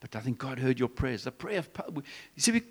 [0.00, 1.24] But I think God heard your prayers.
[1.24, 2.02] The prayer of, you
[2.38, 2.62] see, we,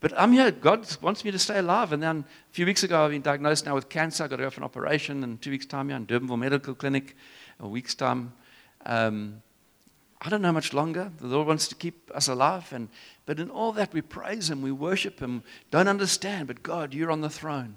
[0.00, 0.50] but I'm here.
[0.50, 1.92] God wants me to stay alive.
[1.92, 4.24] And then a few weeks ago, I've been diagnosed now with cancer.
[4.24, 7.14] I've got to go for an operation And two weeks' time here in Durbanville Mediclinic.
[7.60, 8.32] A week's time.
[8.86, 9.42] Um,
[10.20, 11.12] I don't know much longer.
[11.20, 12.72] The Lord wants to keep us alive.
[12.72, 12.88] And,
[13.26, 15.42] but in all that, we praise Him, we worship Him.
[15.70, 17.76] Don't understand, but God, you're on the throne.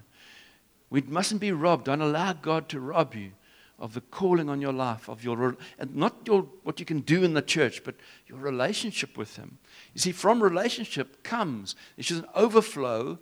[0.90, 1.86] We mustn't be robbed.
[1.86, 3.32] Don't allow God to rob you
[3.80, 7.24] of the calling on your life, of your, and not your, what you can do
[7.24, 7.96] in the church, but
[8.28, 9.58] your relationship with Him.
[9.94, 13.18] You see, from relationship comes, it's just an overflow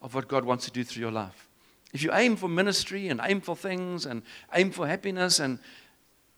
[0.00, 1.48] of what God wants to do through your life.
[1.92, 4.22] If you aim for ministry and aim for things and
[4.54, 5.58] aim for happiness, and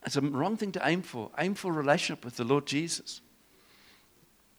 [0.05, 1.31] it's a wrong thing to aim for.
[1.39, 3.21] Aim for relationship with the Lord Jesus.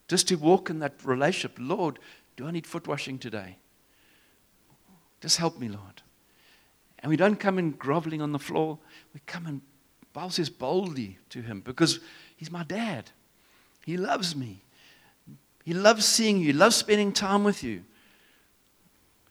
[0.09, 1.56] Just to walk in that relationship.
[1.59, 1.98] Lord,
[2.37, 3.59] do I need foot washing today?
[5.20, 6.02] Just help me, Lord.
[6.98, 8.78] And we don't come in groveling on the floor.
[9.14, 9.62] We come in,
[10.12, 12.00] Bible says, boldly to Him because
[12.37, 13.11] He's my dad.
[13.85, 14.62] He loves me.
[15.64, 16.46] He loves seeing you.
[16.46, 17.82] He loves spending time with you.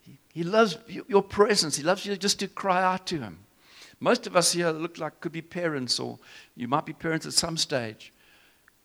[0.01, 1.75] He, he loves your presence.
[1.77, 3.44] He loves you just to cry out to Him.
[3.99, 6.19] Most of us here look like could be parents, or
[6.55, 8.11] you might be parents at some stage.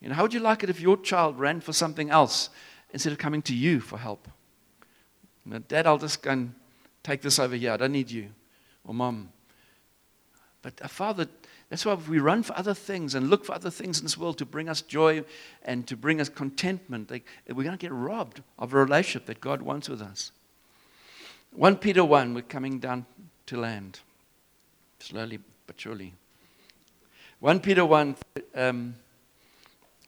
[0.01, 2.49] You know, how would you like it if your child ran for something else
[2.93, 4.29] instead of coming to you for help?
[5.45, 6.55] You know, Dad, I'll just go and
[7.03, 7.73] take this over here.
[7.73, 8.29] I don't need you
[8.85, 9.31] or mom.
[10.63, 11.27] But a father,
[11.71, 14.39] that's why we run for other things and look for other things in this world
[14.39, 15.25] to bring us joy
[15.63, 17.09] and to bring us contentment.
[17.09, 20.33] They, we're going to get robbed of a relationship that God wants with us.
[21.53, 23.07] 1 Peter 1, we're coming down
[23.47, 24.01] to land.
[25.01, 26.15] Slowly but surely.
[27.41, 28.17] 1 Peter 1
[28.55, 28.95] um,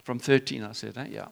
[0.05, 1.07] from 13, I said, eh?
[1.11, 1.28] yeah.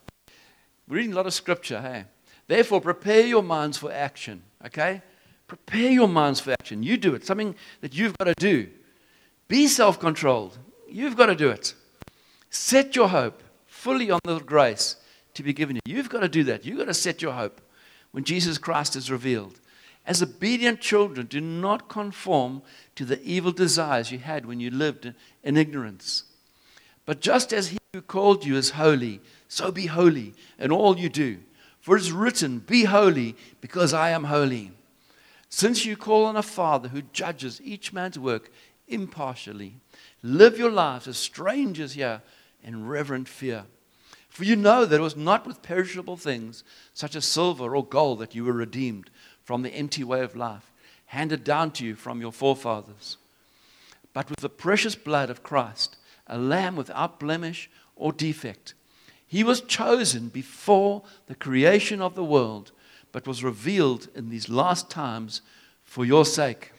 [0.88, 2.04] We're reading a lot of scripture, hey?
[2.46, 5.02] Therefore, prepare your minds for action, okay?
[5.46, 6.82] Prepare your minds for action.
[6.82, 8.68] You do it, something that you've got to do.
[9.46, 10.58] Be self controlled.
[10.88, 11.74] You've got to do it.
[12.50, 14.96] Set your hope fully on the grace
[15.34, 15.82] to be given you.
[15.84, 16.64] You've got to do that.
[16.64, 17.60] You've got to set your hope
[18.12, 19.60] when Jesus Christ is revealed.
[20.10, 22.62] As obedient children, do not conform
[22.96, 26.24] to the evil desires you had when you lived in ignorance.
[27.06, 31.08] But just as he who called you is holy, so be holy in all you
[31.08, 31.38] do.
[31.80, 34.72] For it is written, Be holy, because I am holy.
[35.48, 38.50] Since you call on a Father who judges each man's work
[38.88, 39.76] impartially,
[40.24, 42.20] live your lives as strangers here
[42.64, 43.66] in reverent fear.
[44.28, 48.18] For you know that it was not with perishable things, such as silver or gold,
[48.18, 49.08] that you were redeemed
[49.50, 50.70] from the empty way of life,
[51.06, 53.16] handed down to you from your forefathers,
[54.12, 55.96] but with the precious blood of Christ,
[56.28, 58.74] a lamb without blemish or defect.
[59.26, 62.70] He was chosen before the creation of the world
[63.10, 65.42] but was revealed in these last times
[65.82, 66.70] for your sake.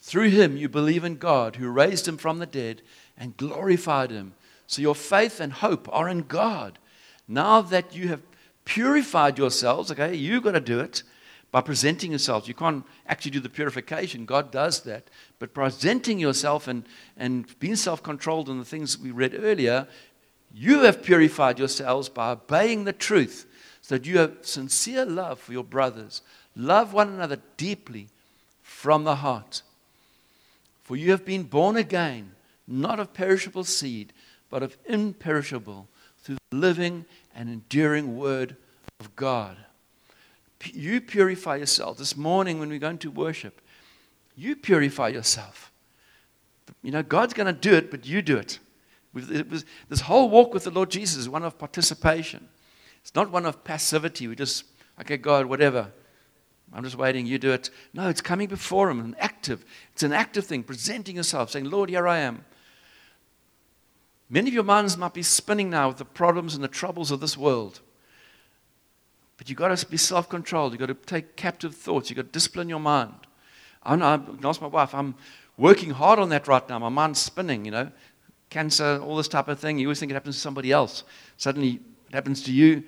[0.00, 2.80] Through him, you believe in God who raised him from the dead
[3.18, 4.32] and glorified him.
[4.66, 6.78] So your faith and hope are in God.
[7.28, 8.22] Now that you have
[8.66, 11.02] purified yourselves, okay, you've got to do it
[11.50, 12.46] by presenting yourselves.
[12.46, 15.08] You can't actually do the purification, God does that.
[15.38, 16.84] But presenting yourself and,
[17.16, 19.88] and being self controlled in the things we read earlier
[20.58, 23.46] you have purified yourselves by obeying the truth,
[23.82, 26.22] so that you have sincere love for your brothers.
[26.54, 28.08] Love one another deeply
[28.62, 29.62] from the heart.
[30.82, 32.32] For you have been born again,
[32.66, 34.14] not of perishable seed,
[34.48, 35.88] but of imperishable,
[36.22, 37.04] through the living
[37.36, 38.56] and enduring word
[38.98, 39.58] of God.
[40.64, 41.98] You purify yourself.
[41.98, 43.60] This morning, when we're going to worship,
[44.34, 45.70] you purify yourself.
[46.82, 48.58] You know, God's going to do it, but you do it.
[49.14, 52.48] it was, this whole walk with the Lord Jesus is one of participation.
[53.02, 54.26] It's not one of passivity.
[54.26, 54.64] We just,
[55.00, 55.92] okay, God, whatever.
[56.72, 57.70] I'm just waiting, you do it.
[57.92, 59.64] No, it's coming before Him, an active.
[59.92, 62.44] It's an active thing, presenting yourself, saying, Lord, here I am.
[64.28, 67.20] Many of your minds might be spinning now with the problems and the troubles of
[67.20, 67.80] this world.
[69.36, 70.72] But you've got to be self controlled.
[70.72, 72.10] You've got to take captive thoughts.
[72.10, 73.14] You've got to discipline your mind.
[73.82, 75.14] I know, I asked my wife, I'm
[75.56, 76.78] working hard on that right now.
[76.78, 77.90] My mind's spinning, you know,
[78.50, 79.78] cancer, all this type of thing.
[79.78, 81.04] You always think it happens to somebody else.
[81.36, 82.82] Suddenly it happens to you,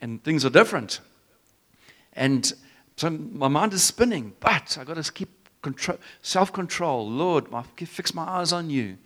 [0.00, 1.00] and things are different.
[2.12, 2.52] And
[2.96, 5.30] so my mind is spinning, but I've got to keep
[5.62, 7.08] control, self control.
[7.08, 8.98] Lord, my, fix my eyes on you.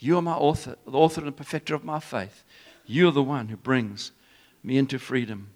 [0.00, 2.42] You are my author, the author and perfecter of my faith.
[2.86, 4.12] You are the one who brings
[4.64, 5.50] me into freedom.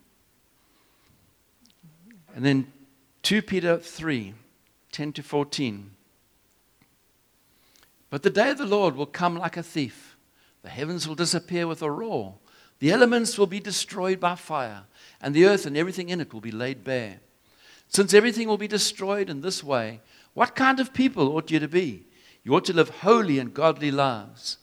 [2.37, 2.73] And then
[3.23, 4.35] 2 Peter 3
[4.93, 5.91] 10 to 14.
[8.11, 10.17] But the day of the Lord will come like a thief.
[10.63, 12.35] The heavens will disappear with a roar.
[12.79, 14.85] The elements will be destroyed by fire,
[15.21, 17.21] and the earth and everything in it will be laid bare.
[17.89, 20.01] Since everything will be destroyed in this way,
[20.35, 22.07] what kind of people ought you to be?
[22.45, 24.59] You ought to live holy and godly lives.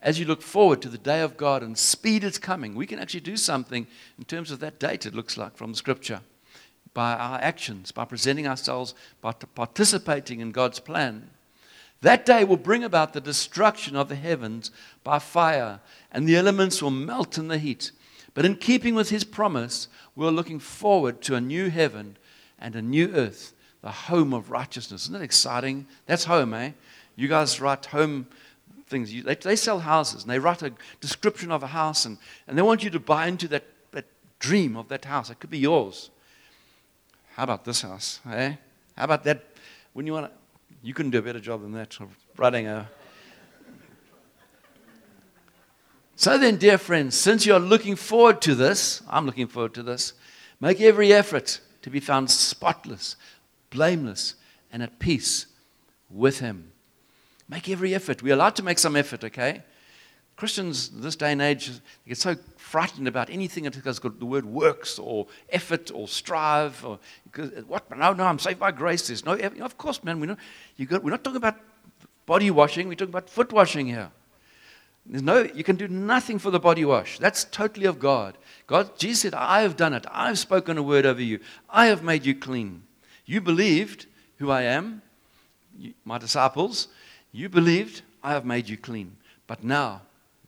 [0.00, 2.98] As you look forward to the day of God and speed is coming, we can
[2.98, 3.86] actually do something
[4.18, 6.20] in terms of that date, it looks like, from Scripture,
[6.94, 11.30] by our actions, by presenting ourselves, by participating in God's plan.
[12.02, 14.70] That day will bring about the destruction of the heavens
[15.02, 15.80] by fire,
[16.12, 17.90] and the elements will melt in the heat.
[18.34, 22.16] But in keeping with his promise, we're looking forward to a new heaven
[22.56, 25.04] and a new earth, the home of righteousness.
[25.04, 25.86] Isn't that exciting?
[26.06, 26.72] That's home, eh?
[27.18, 28.28] You guys write home
[28.86, 29.12] things.
[29.12, 32.56] You, they, they, sell houses and they write a description of a house and, and
[32.56, 34.04] they want you to buy into that, that
[34.38, 35.28] dream of that house.
[35.28, 36.10] It could be yours.
[37.34, 38.20] How about this house?
[38.30, 38.54] Eh?
[38.96, 39.44] How about that?
[39.94, 40.32] When you want to,
[40.80, 42.88] you couldn't do a better job than that of writing a.
[46.14, 50.12] So then, dear friends, since you're looking forward to this, I'm looking forward to this,
[50.60, 53.16] make every effort to be found spotless,
[53.70, 54.36] blameless,
[54.70, 55.46] and at peace
[56.08, 56.70] with Him.
[57.48, 58.22] Make every effort.
[58.22, 59.62] We're allowed to make some effort, okay?
[60.36, 61.70] Christians this day and age
[62.06, 66.84] get so frightened about anything that has got the word works or effort or strive
[66.84, 67.00] or
[67.66, 67.90] what?
[67.96, 69.08] No, no, I'm saved by grace.
[69.08, 70.20] There's no, of course, man.
[70.20, 70.38] We're not,
[70.86, 71.56] got, we're not talking about
[72.26, 72.86] body washing.
[72.86, 74.12] We're talking about foot washing here.
[75.06, 77.18] There's no, you can do nothing for the body wash.
[77.18, 78.36] That's totally of God.
[78.66, 80.06] God, Jesus said, I have done it.
[80.10, 81.40] I have spoken a word over you.
[81.70, 82.82] I have made you clean.
[83.24, 84.06] You believed
[84.36, 85.02] who I am,
[86.04, 86.88] my disciples.
[87.32, 89.16] You believed, I have made you clean.
[89.46, 90.02] But now,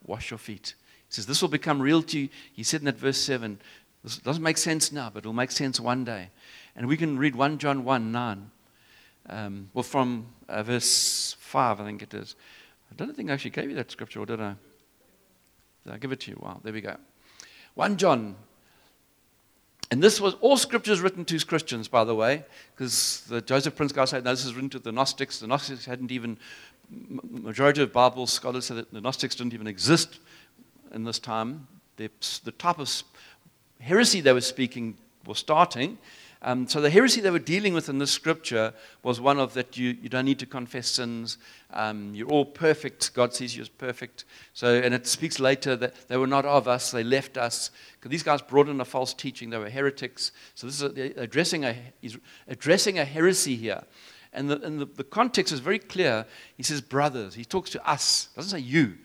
[0.06, 0.74] wash your feet.
[1.08, 2.28] He says, This will become real to you.
[2.52, 3.58] He said in that verse 7,
[4.02, 6.30] this doesn't make sense now, but it will make sense one day.
[6.74, 8.50] And we can read 1 John 1 9.
[9.28, 12.34] Um, well, from uh, verse 5, I think it is.
[12.90, 14.54] I don't think I actually gave you that scripture, or did I?
[15.84, 16.38] Did I give it to you?
[16.40, 16.96] Wow, there we go.
[17.74, 18.36] 1 John
[19.90, 23.92] and this was all scriptures written to Christians, by the way, because the Joseph Prince
[23.92, 25.40] guy said, no, this is written to the Gnostics.
[25.40, 26.38] The Gnostics hadn't even,
[27.28, 30.20] majority of Bible scholars said that the Gnostics didn't even exist
[30.94, 31.66] in this time.
[31.96, 32.08] The,
[32.44, 32.88] the type of
[33.80, 35.98] heresy they were speaking was starting,
[36.42, 38.72] um, so the heresy they were dealing with in this scripture
[39.02, 41.36] was one of that you, you don't need to confess sins.
[41.70, 43.12] Um, you're all perfect.
[43.12, 44.24] God sees you as perfect.
[44.54, 46.92] So, and it speaks later that they were not of us.
[46.92, 47.70] They left us.
[47.92, 49.50] Because these guys brought in a false teaching.
[49.50, 50.32] They were heretics.
[50.54, 51.76] So this is addressing, a,
[52.48, 53.82] addressing a heresy here.
[54.32, 56.24] And, the, and the, the context is very clear.
[56.56, 57.34] He says, brothers.
[57.34, 58.28] He talks to us.
[58.34, 58.96] Doesn't say you.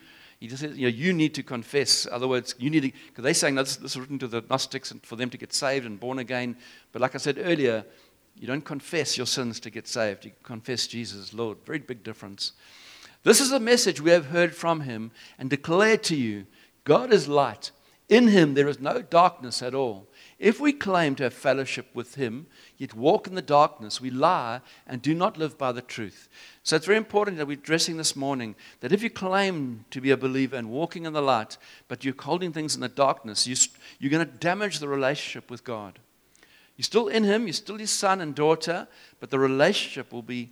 [0.45, 2.05] He just says, you know, you need to confess.
[2.11, 4.91] Other words, you need to, because they're saying this, this is written to the Gnostics
[4.91, 6.55] and for them to get saved and born again.
[6.91, 7.83] But like I said earlier,
[8.35, 10.23] you don't confess your sins to get saved.
[10.23, 11.57] You confess Jesus Lord.
[11.65, 12.51] Very big difference.
[13.23, 16.45] This is a message we have heard from him and declared to you
[16.83, 17.71] God is light.
[18.07, 20.07] In him there is no darkness at all.
[20.37, 22.45] If we claim to have fellowship with him,
[22.77, 26.29] yet walk in the darkness, we lie and do not live by the truth.
[26.65, 30.09] So it's very important that we're dressing this morning that if you claim to be
[30.09, 33.55] a believer and walking in the light, but you're holding things in the darkness, you,
[33.99, 35.99] you're going to damage the relationship with God.
[36.75, 38.87] You're still in him, you're still his son and daughter,
[39.19, 40.49] but the relationship will be,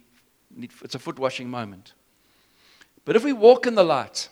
[0.61, 1.93] it's a foot washing moment.
[3.05, 4.29] But if we walk in the light,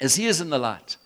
[0.00, 0.96] as he is in the light,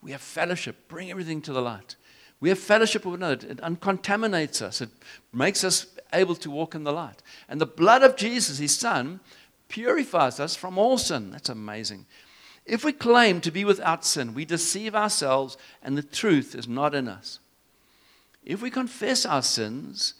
[0.00, 1.96] we have fellowship, bring everything to the light
[2.42, 3.46] We have fellowship with another.
[3.46, 4.80] It uncontaminates us.
[4.80, 4.88] It
[5.32, 7.22] makes us able to walk in the light.
[7.48, 9.20] And the blood of Jesus, his son,
[9.72, 11.30] purifies us from all sin.
[11.30, 12.04] That's amazing.
[12.66, 16.94] If we claim to be without sin, we deceive ourselves and the truth is not
[16.94, 17.40] in us.
[18.44, 20.14] If we confess our sins,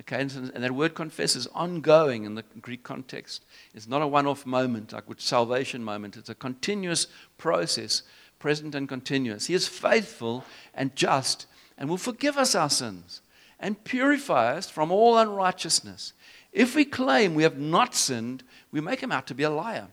[0.00, 3.44] okay, and that word confess is ongoing in the Greek context.
[3.74, 7.06] It's not a one off moment like with salvation moment, it's a continuous
[7.38, 8.02] process,
[8.38, 9.46] present and continuous.
[9.46, 11.46] He is faithful and just
[11.78, 13.22] and will forgive us our sins
[13.58, 16.12] and purify us from all unrighteousness.
[16.56, 18.42] If we claim we have not sinned,
[18.72, 19.88] we make him out to be a liar,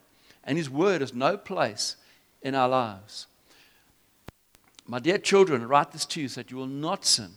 [0.45, 1.97] and his word has no place
[2.41, 3.27] in our lives.
[4.87, 7.31] My dear children, I write this to you so that you will not sin.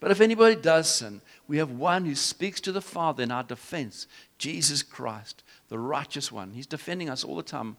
[0.00, 3.44] But if anybody does sin, we have one who speaks to the Father in our
[3.44, 4.08] defense
[4.38, 6.50] Jesus Christ, the righteous one.
[6.50, 7.76] He's defending us all the time.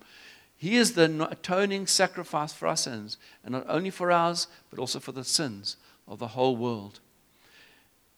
[0.55, 5.01] He is the atoning sacrifice for our sins, and not only for ours, but also
[5.01, 5.75] for the sins
[6.07, 7.01] of the whole world.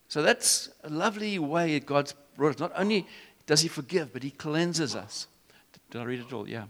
[0.07, 2.59] So that's a lovely way God's brought us.
[2.59, 3.07] Not only
[3.45, 5.27] does He forgive, but He cleanses us.
[5.89, 6.47] Did I read it all?
[6.47, 6.65] Yeah.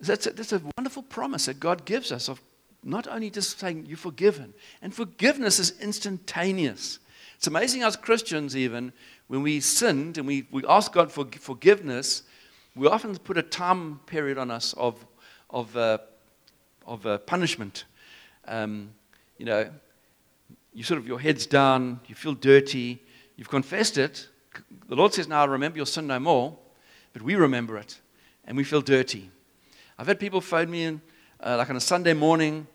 [0.00, 2.40] That's a, that's a wonderful promise that God gives us of
[2.84, 7.00] not only just saying you're forgiven, and forgiveness is instantaneous.
[7.36, 8.92] It's amazing as Christians, even
[9.26, 12.22] when we sinned and we, we ask God for forgiveness,
[12.74, 15.04] we often put a time period on us of,
[15.50, 15.98] of, uh,
[16.86, 17.84] of uh, punishment.
[18.46, 18.90] Um,
[19.36, 19.70] you know,
[20.78, 23.02] you sort of, your head's down, you feel dirty,
[23.34, 24.28] you've confessed it.
[24.86, 26.56] The Lord says, Now I remember your sin no more,
[27.12, 27.98] but we remember it,
[28.44, 29.28] and we feel dirty.
[29.98, 31.00] I've had people phone me in,
[31.40, 32.68] uh, like on a Sunday morning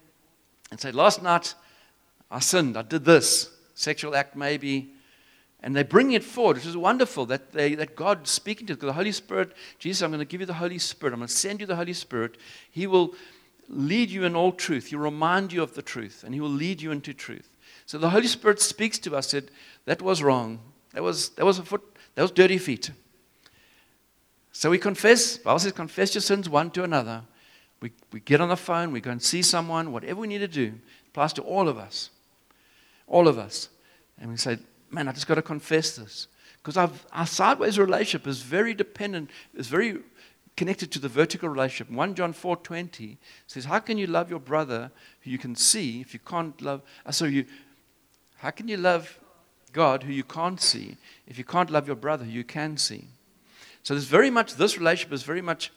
[0.69, 1.55] and say, Last night
[2.29, 4.91] I sinned, I did this, sexual act maybe.
[5.61, 8.87] And they bring it forward, which is wonderful that, they, that God's speaking to them.
[8.87, 11.13] The Holy Spirit, Jesus, I'm going to give you the Holy Spirit.
[11.13, 12.35] I'm going to send you the Holy Spirit.
[12.69, 13.13] He will
[13.69, 14.87] lead you in all truth.
[14.87, 17.49] He'll remind you of the truth, and He will lead you into truth.
[17.85, 19.51] So the Holy Spirit speaks to us, said,
[19.85, 20.59] That was wrong.
[20.93, 21.81] That was, that was a foot,
[22.15, 22.91] that was dirty feet.
[24.51, 25.37] So we confess.
[25.37, 27.23] Bible says, confess your sins one to another.
[27.81, 30.47] We, we get on the phone, we go and see someone, whatever we need to
[30.47, 30.73] do,
[31.09, 32.11] applies to all of us.
[33.07, 33.67] All of us.
[34.21, 34.59] And we say,
[34.89, 36.27] man, I just got to confess this.
[36.63, 36.77] Because
[37.11, 39.97] our sideways relationship is very dependent, is very
[40.55, 41.91] connected to the vertical relationship.
[41.91, 44.91] 1 John 4.20 says, how can you love your brother
[45.21, 47.45] who you can see if you can't love, uh, so you,
[48.37, 49.19] how can you love
[49.71, 50.97] God who you can't see
[51.27, 53.07] if you can't love your brother who you can see?
[53.81, 55.71] So there's very much, this relationship is very much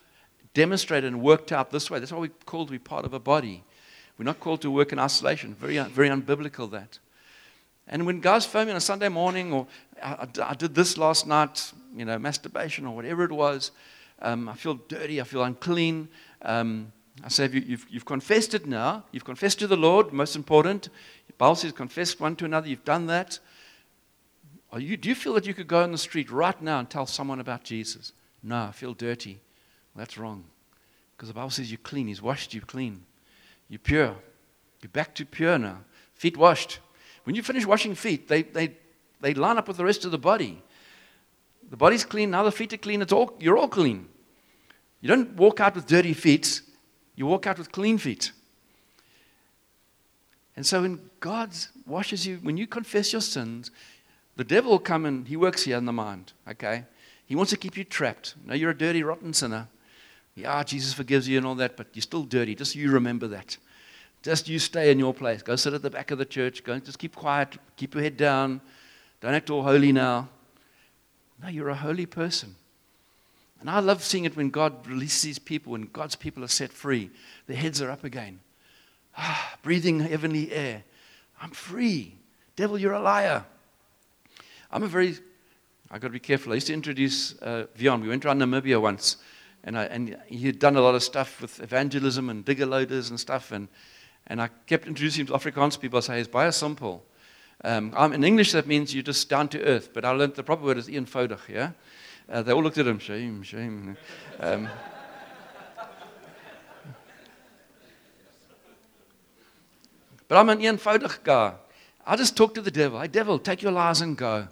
[0.55, 1.99] demonstrated and worked out this way.
[1.99, 3.65] That's why we're called to be part of a body.
[4.19, 5.55] We're not called to work in isolation.
[5.55, 6.99] Very, very unbiblical that.
[7.89, 9.67] And when guys phone me on a Sunday morning, or
[10.03, 13.71] I, I did this last night, you know, masturbation or whatever it was,
[14.21, 16.09] um, I feel dirty, I feel unclean.
[16.43, 16.93] Um,
[17.25, 19.05] I say, you, you've, you've confessed it now.
[19.13, 20.91] You've confessed to the Lord, most important.
[21.27, 22.69] The Bible says, confess one to another.
[22.69, 23.39] You've done that.
[24.73, 26.91] Are you, do you feel that you could go on the street right now and
[26.91, 28.13] tell someone about Jesus?
[28.43, 29.41] No, I feel dirty.
[29.95, 30.45] That's wrong.
[31.17, 32.09] Because the Bible says you're clean.
[32.09, 33.05] He's washed you clean.
[33.69, 34.15] You're pure.
[34.83, 35.79] You're back to pure now.
[36.15, 36.81] Feet washed.
[37.25, 38.77] When you finish washing feet, they, they,
[39.21, 40.63] they line up with the rest of the body.
[41.71, 43.03] The body's clean, now the feet are clean.
[43.03, 44.09] It's all, you're all clean.
[45.01, 46.61] You don't walk out with dirty feet,
[47.15, 48.33] you walk out with clean feet.
[50.57, 51.51] And so when God
[51.87, 53.71] washes you, when you confess your sins,
[54.37, 56.85] the devil will come and he works here in the mind, okay?
[57.27, 58.35] He wants to keep you trapped.
[58.45, 59.69] No, you're a dirty, rotten sinner.
[60.35, 62.55] Yeah, Jesus forgives you and all that, but you're still dirty.
[62.55, 63.57] Just you remember that.
[64.23, 65.43] Just you stay in your place.
[65.43, 66.65] Go sit at the back of the church.
[66.65, 67.57] Go just keep quiet.
[67.77, 68.61] Keep your head down.
[69.21, 70.29] Don't act all holy now.
[71.43, 72.55] No, you're a holy person.
[73.61, 76.73] And I love seeing it when God releases these people, when God's people are set
[76.73, 77.11] free.
[77.47, 78.41] Their heads are up again.
[79.17, 80.85] Ah, breathing heavenly air.
[81.41, 82.15] I'm free.
[82.55, 83.45] Devil, you're a liar.
[84.71, 85.17] I'm a very,
[85.91, 86.53] I've got to be careful.
[86.53, 88.03] I used to introduce uh, Vion.
[88.03, 89.17] We went around Namibia once
[89.67, 93.11] and, I, and he had done a lot of stuff with evangelism and digger loaders
[93.11, 93.51] and stuff.
[93.51, 93.69] And,
[94.29, 95.99] and I kept introducing him to Afrikaans people.
[95.99, 97.05] I say, it's a simple.
[97.65, 99.91] Um, in English, that means you're just down to earth.
[99.93, 101.71] But I learned the proper word is Ian eenvoudig, yeah?
[102.29, 103.97] Uh, they all looked at him, shame, shame.
[104.41, 104.69] Um,
[110.29, 111.55] but I'm an eenvoudig guy.
[112.07, 113.01] I just talk to the devil.
[113.01, 114.47] Hey, devil, take your lies and go.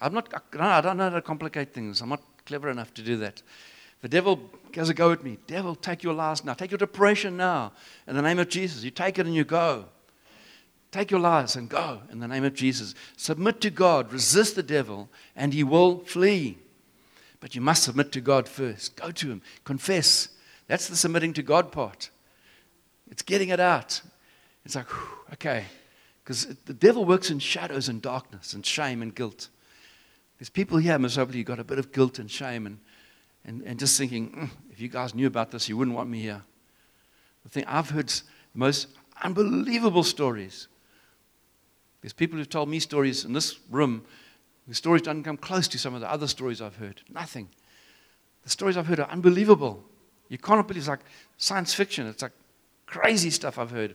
[0.00, 2.00] I'm not, I don't know how to complicate things.
[2.00, 3.42] I'm not clever enough to do that.
[4.00, 4.40] The devil
[4.74, 5.38] has a go at me.
[5.46, 6.54] Devil, take your lies now.
[6.54, 7.72] Take your depression now.
[8.06, 8.84] In the name of Jesus.
[8.84, 9.86] You take it and you go.
[10.90, 12.94] Take your lies and go in the name of Jesus.
[13.16, 14.12] Submit to God.
[14.12, 16.58] Resist the devil and he will flee.
[17.40, 18.96] But you must submit to God first.
[18.96, 19.42] Go to him.
[19.64, 20.28] Confess.
[20.66, 22.10] That's the submitting to God part.
[23.10, 24.00] It's getting it out.
[24.64, 25.64] It's like, whew, okay.
[26.24, 29.48] Because the devil works in shadows and darkness and shame and guilt.
[30.38, 32.78] There's people here, most hopefully, got a bit of guilt and shame and,
[33.44, 36.20] and, and just thinking, mm, if you guys knew about this, you wouldn't want me
[36.20, 36.42] here.
[37.44, 38.12] The thing, I've heard
[38.54, 38.88] most
[39.22, 40.68] unbelievable stories.
[42.00, 44.04] There's people who've told me stories in this room.
[44.66, 47.02] The stories don't come close to some of the other stories I've heard.
[47.12, 47.48] Nothing.
[48.44, 49.82] The stories I've heard are unbelievable.
[50.28, 51.00] You can't believe it's like
[51.38, 52.06] science fiction.
[52.06, 52.32] It's like
[52.86, 53.94] crazy stuff I've heard.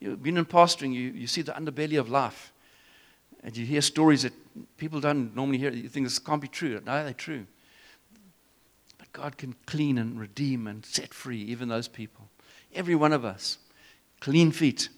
[0.00, 2.52] You've been in pastoring, you, you see the underbelly of life.
[3.42, 4.32] And you hear stories that
[4.76, 5.70] people don't normally hear.
[5.70, 6.80] You think this can't be true.
[6.84, 7.46] No, they're true.
[8.98, 12.28] But God can clean and redeem and set free even those people.
[12.74, 13.58] Every one of us.
[14.20, 14.88] Clean feet.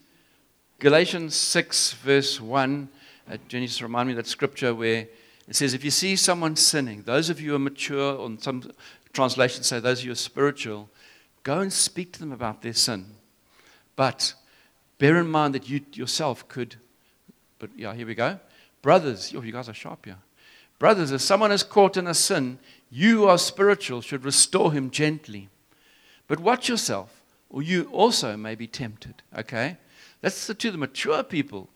[0.81, 2.89] Galatians 6, verse 1.
[3.31, 5.07] Uh, Jenny just remind me of that scripture where
[5.47, 8.73] it says, If you see someone sinning, those of you who are mature, or some
[9.13, 10.89] translations say those of you who are spiritual,
[11.45, 13.07] go and speak to them about their sin.
[13.95, 14.35] But
[14.99, 16.75] bear in mind that you yourself could
[17.61, 18.41] but yeah, here we go.
[18.83, 20.17] Brothers, oh, you guys are sharp here.
[20.81, 22.59] Brothers, if someone is caught in a sin,
[22.91, 25.51] you who are spiritual should restore him gently.
[26.27, 29.23] But watch yourself, or you also may be tempted.
[29.37, 29.77] Okay?
[30.21, 31.69] That's the, to the mature people.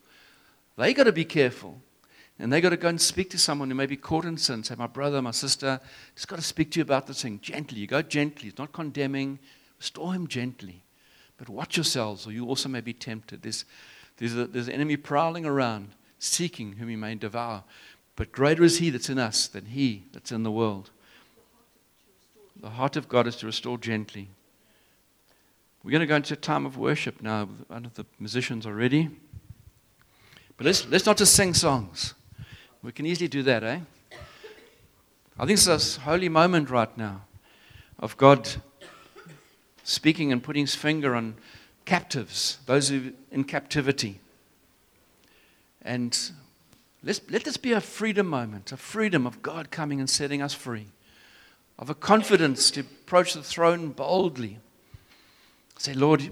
[0.77, 1.81] They got to be careful.
[2.37, 4.63] And they got to go and speak to someone who may be caught in sin.
[4.63, 5.79] Say, my brother, my sister,
[6.15, 7.79] just got to speak to you about this thing gently.
[7.79, 8.49] You go gently.
[8.49, 9.39] It's not condemning.
[9.79, 10.83] Restore him gently.
[11.37, 13.41] But watch yourselves, or you also may be tempted.
[13.41, 13.65] There's
[14.17, 15.89] there's, a, there's an enemy prowling around,
[16.19, 17.63] seeking whom he may devour.
[18.15, 20.89] But greater is he that's in us than he that's in the world.
[22.55, 24.29] The heart of God is to restore gently.
[25.85, 27.47] We're going to go into a time of worship now.
[27.69, 29.07] I know the musicians are ready.
[30.57, 32.15] But let's, let's not just sing songs.
[32.81, 33.81] We can easily do that, eh?
[35.37, 37.25] I think it's a holy moment right now
[37.99, 38.49] of God
[39.83, 41.35] speaking and putting his finger on
[41.85, 44.19] captives, those who in captivity.
[45.83, 46.19] And
[47.03, 50.55] let's, let this be a freedom moment, a freedom of God coming and setting us
[50.55, 50.87] free,
[51.77, 54.57] of a confidence to approach the throne boldly.
[55.77, 56.29] Say, Lord,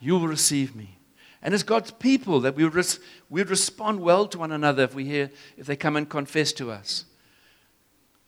[0.00, 0.98] you will receive me.
[1.42, 4.94] And as God's people, that we would, res- we respond well to one another if
[4.94, 7.04] we hear, if they come and confess to us.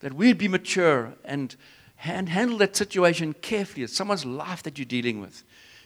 [0.01, 1.55] That we'd be mature and,
[2.03, 3.83] and handle that situation carefully.
[3.83, 5.43] It's someone's life that you're dealing with.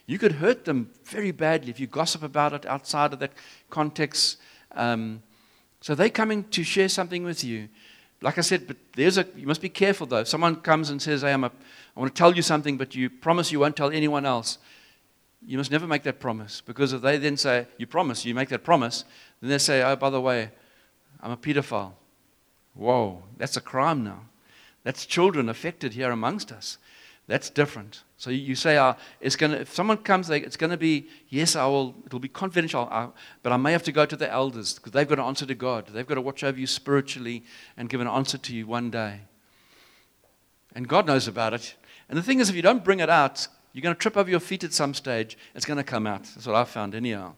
[0.08, 3.32] You could hurt them very badly if you gossip about it outside of that
[3.70, 4.38] context.
[4.74, 5.24] Um,
[5.80, 7.70] so they're coming to share something with you.
[8.22, 10.20] Like I said, but there's a, you must be careful though.
[10.20, 11.52] If someone comes and says, hey, I'm a,
[11.96, 14.60] I want to tell you something, but you promise you won't tell anyone else.
[15.44, 18.50] You must never make that promise because if they then say, you promise, you make
[18.50, 19.06] that promise,
[19.42, 20.52] then they say, oh, by the way,
[21.22, 21.94] I'm a pedophile.
[22.76, 24.22] Whoa, that's a crime now.
[24.84, 26.78] That's children affected here amongst us.
[27.28, 28.04] That's different.
[28.18, 31.66] So you say, uh, it's gonna, if someone comes, it's going to be, yes, I
[31.66, 33.08] will, it'll be confidential, uh,
[33.42, 35.56] but I may have to go to the elders because they've got to answer to
[35.56, 35.88] God.
[35.88, 37.44] They've got to watch over you spiritually
[37.78, 39.22] and give an answer to you one day.
[40.76, 41.76] And God knows about it.
[42.10, 44.30] And the thing is, if you don't bring it out, you're going to trip over
[44.30, 45.38] your feet at some stage.
[45.56, 46.24] It's going to come out.
[46.24, 47.34] That's what I found, anyhow.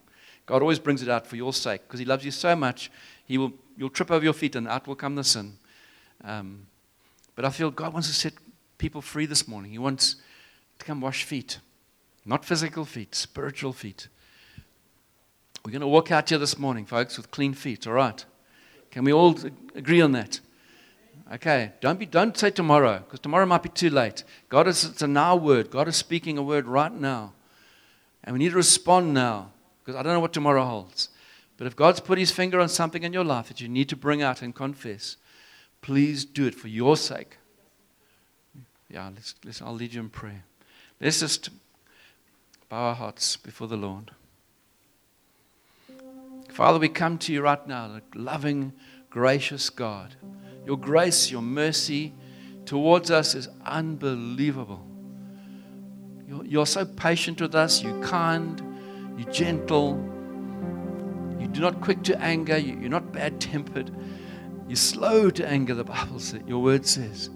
[0.46, 2.92] God always brings it out for your sake because He loves you so much.
[3.26, 5.54] He will, you'll trip over your feet and out will come the sin.
[6.24, 6.68] Um,
[7.36, 8.34] but I feel God wants to set
[8.84, 9.72] people free this morning.
[9.72, 10.18] He wants
[10.78, 11.60] to come wash feet.
[12.26, 14.10] Not physical feet, spiritual feet.
[15.64, 18.26] We're going to walk out here this morning, folks, with clean feet, all right?
[18.92, 19.40] Can we all
[19.74, 20.42] agree on that?
[21.34, 24.26] Okay, don't, be, don't say tomorrow, because tomorrow might be too late.
[24.50, 25.72] God is, it's a now word.
[25.72, 27.32] God is speaking a word right now.
[28.26, 31.08] And we need to respond now, because I don't know what tomorrow holds.
[31.56, 33.96] But if God's put his finger on something in your life that you need to
[33.96, 35.16] bring out and confess,
[35.82, 37.38] please do it for your sake
[38.94, 40.44] yeah, let's, let's, I'll lead you in prayer.
[41.02, 41.50] Let's just
[42.70, 44.12] bow our hearts before the Lord.
[46.50, 48.72] Father, we come to you right now, loving,
[49.10, 50.16] gracious God.
[50.68, 52.14] Your grace, your mercy
[52.66, 54.86] towards us is unbelievable.
[56.28, 58.62] You're, you're so patient with us, you're kind,
[59.18, 59.98] you're gentle,
[61.40, 63.90] you do not quick to anger, you're not bad tempered,
[64.68, 67.32] you're slow to anger, the Bible says, your word says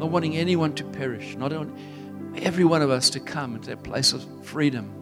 [0.00, 1.52] not wanting anyone to perish, not
[2.36, 4.96] every one of us to come into that place of freedom.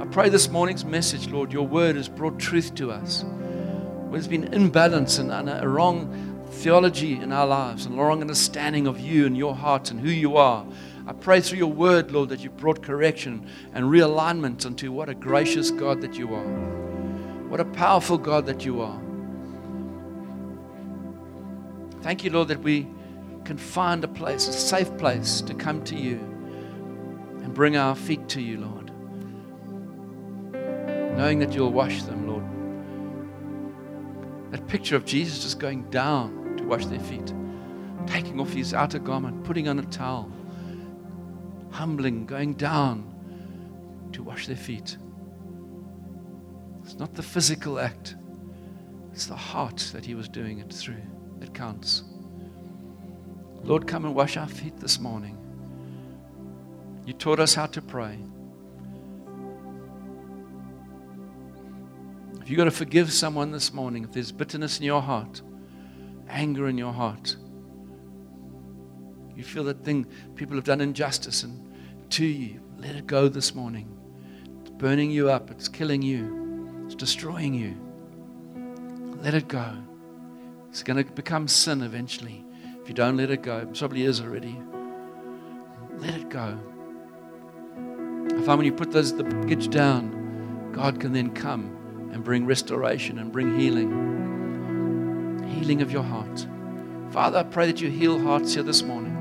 [0.00, 3.24] I pray this morning's message, Lord, your word has brought truth to us.
[3.24, 8.22] Where there's been imbalance and, and a wrong theology in our lives and a wrong
[8.22, 10.66] understanding of you and your heart and who you are.
[11.06, 15.14] I pray through your word, Lord, that you brought correction and realignment unto what a
[15.14, 16.46] gracious God that you are.
[17.48, 18.98] What a powerful God that you are.
[22.00, 22.86] Thank you, Lord, that we
[23.46, 26.16] can find a place, a safe place to come to you
[27.42, 28.90] and bring our feet to you, Lord.
[31.16, 32.42] Knowing that you'll wash them, Lord.
[34.50, 37.32] That picture of Jesus just going down to wash their feet,
[38.06, 40.30] taking off his outer garment, putting on a towel,
[41.70, 43.12] humbling, going down
[44.12, 44.96] to wash their feet.
[46.82, 48.16] It's not the physical act,
[49.12, 51.02] it's the heart that he was doing it through
[51.38, 52.02] that counts.
[53.66, 55.36] Lord, come and wash our feet this morning.
[57.04, 58.16] You taught us how to pray.
[62.40, 65.42] If you've got to forgive someone this morning, if there's bitterness in your heart,
[66.28, 67.36] anger in your heart,
[69.34, 70.06] you feel that thing
[70.36, 71.60] people have done injustice and
[72.10, 73.88] to you, let it go this morning.
[74.60, 77.76] It's burning you up, it's killing you, it's destroying you.
[79.20, 79.72] Let it go.
[80.68, 82.45] It's going to become sin eventually.
[82.86, 84.56] If you don't let it go, it probably is already.
[85.98, 86.56] Let it go.
[88.26, 92.46] I find when you put those the baggage down, God can then come and bring
[92.46, 93.90] restoration and bring healing.
[95.48, 96.46] Healing of your heart.
[97.10, 99.14] Father, I pray that you heal hearts here this morning.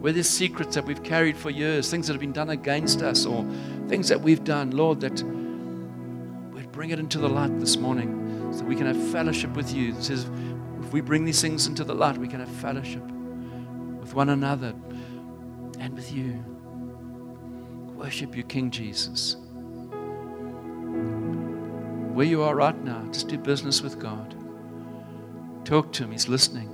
[0.00, 3.26] Where there's secrets that we've carried for years, things that have been done against us,
[3.26, 3.44] or
[3.88, 5.24] things that we've done, Lord, that
[6.54, 9.94] we'd bring it into the light this morning so we can have fellowship with you.
[10.00, 10.26] Says,
[10.88, 13.02] if we bring these things into the light, we can have fellowship
[14.00, 14.72] with one another
[15.78, 16.42] and with you.
[17.94, 19.36] Worship you, King Jesus.
[22.14, 24.34] Where you are right now, just do business with God.
[25.66, 26.70] Talk to Him, He's listening.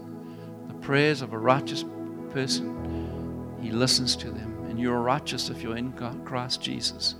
[0.68, 1.84] The prayers of a righteous
[2.30, 4.64] person, He listens to them.
[4.70, 5.92] And you're righteous if you're in
[6.24, 7.16] Christ Jesus.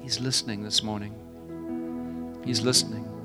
[0.00, 2.40] He's listening this morning.
[2.44, 3.17] He's listening.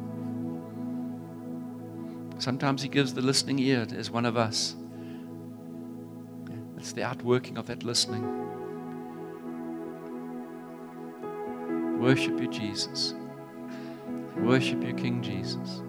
[2.38, 4.76] Sometimes He gives the listening ear as one of us.
[6.78, 8.24] It's the outworking of that listening.
[12.00, 13.14] Worship you, Jesus.
[14.38, 15.82] Worship you, King Jesus.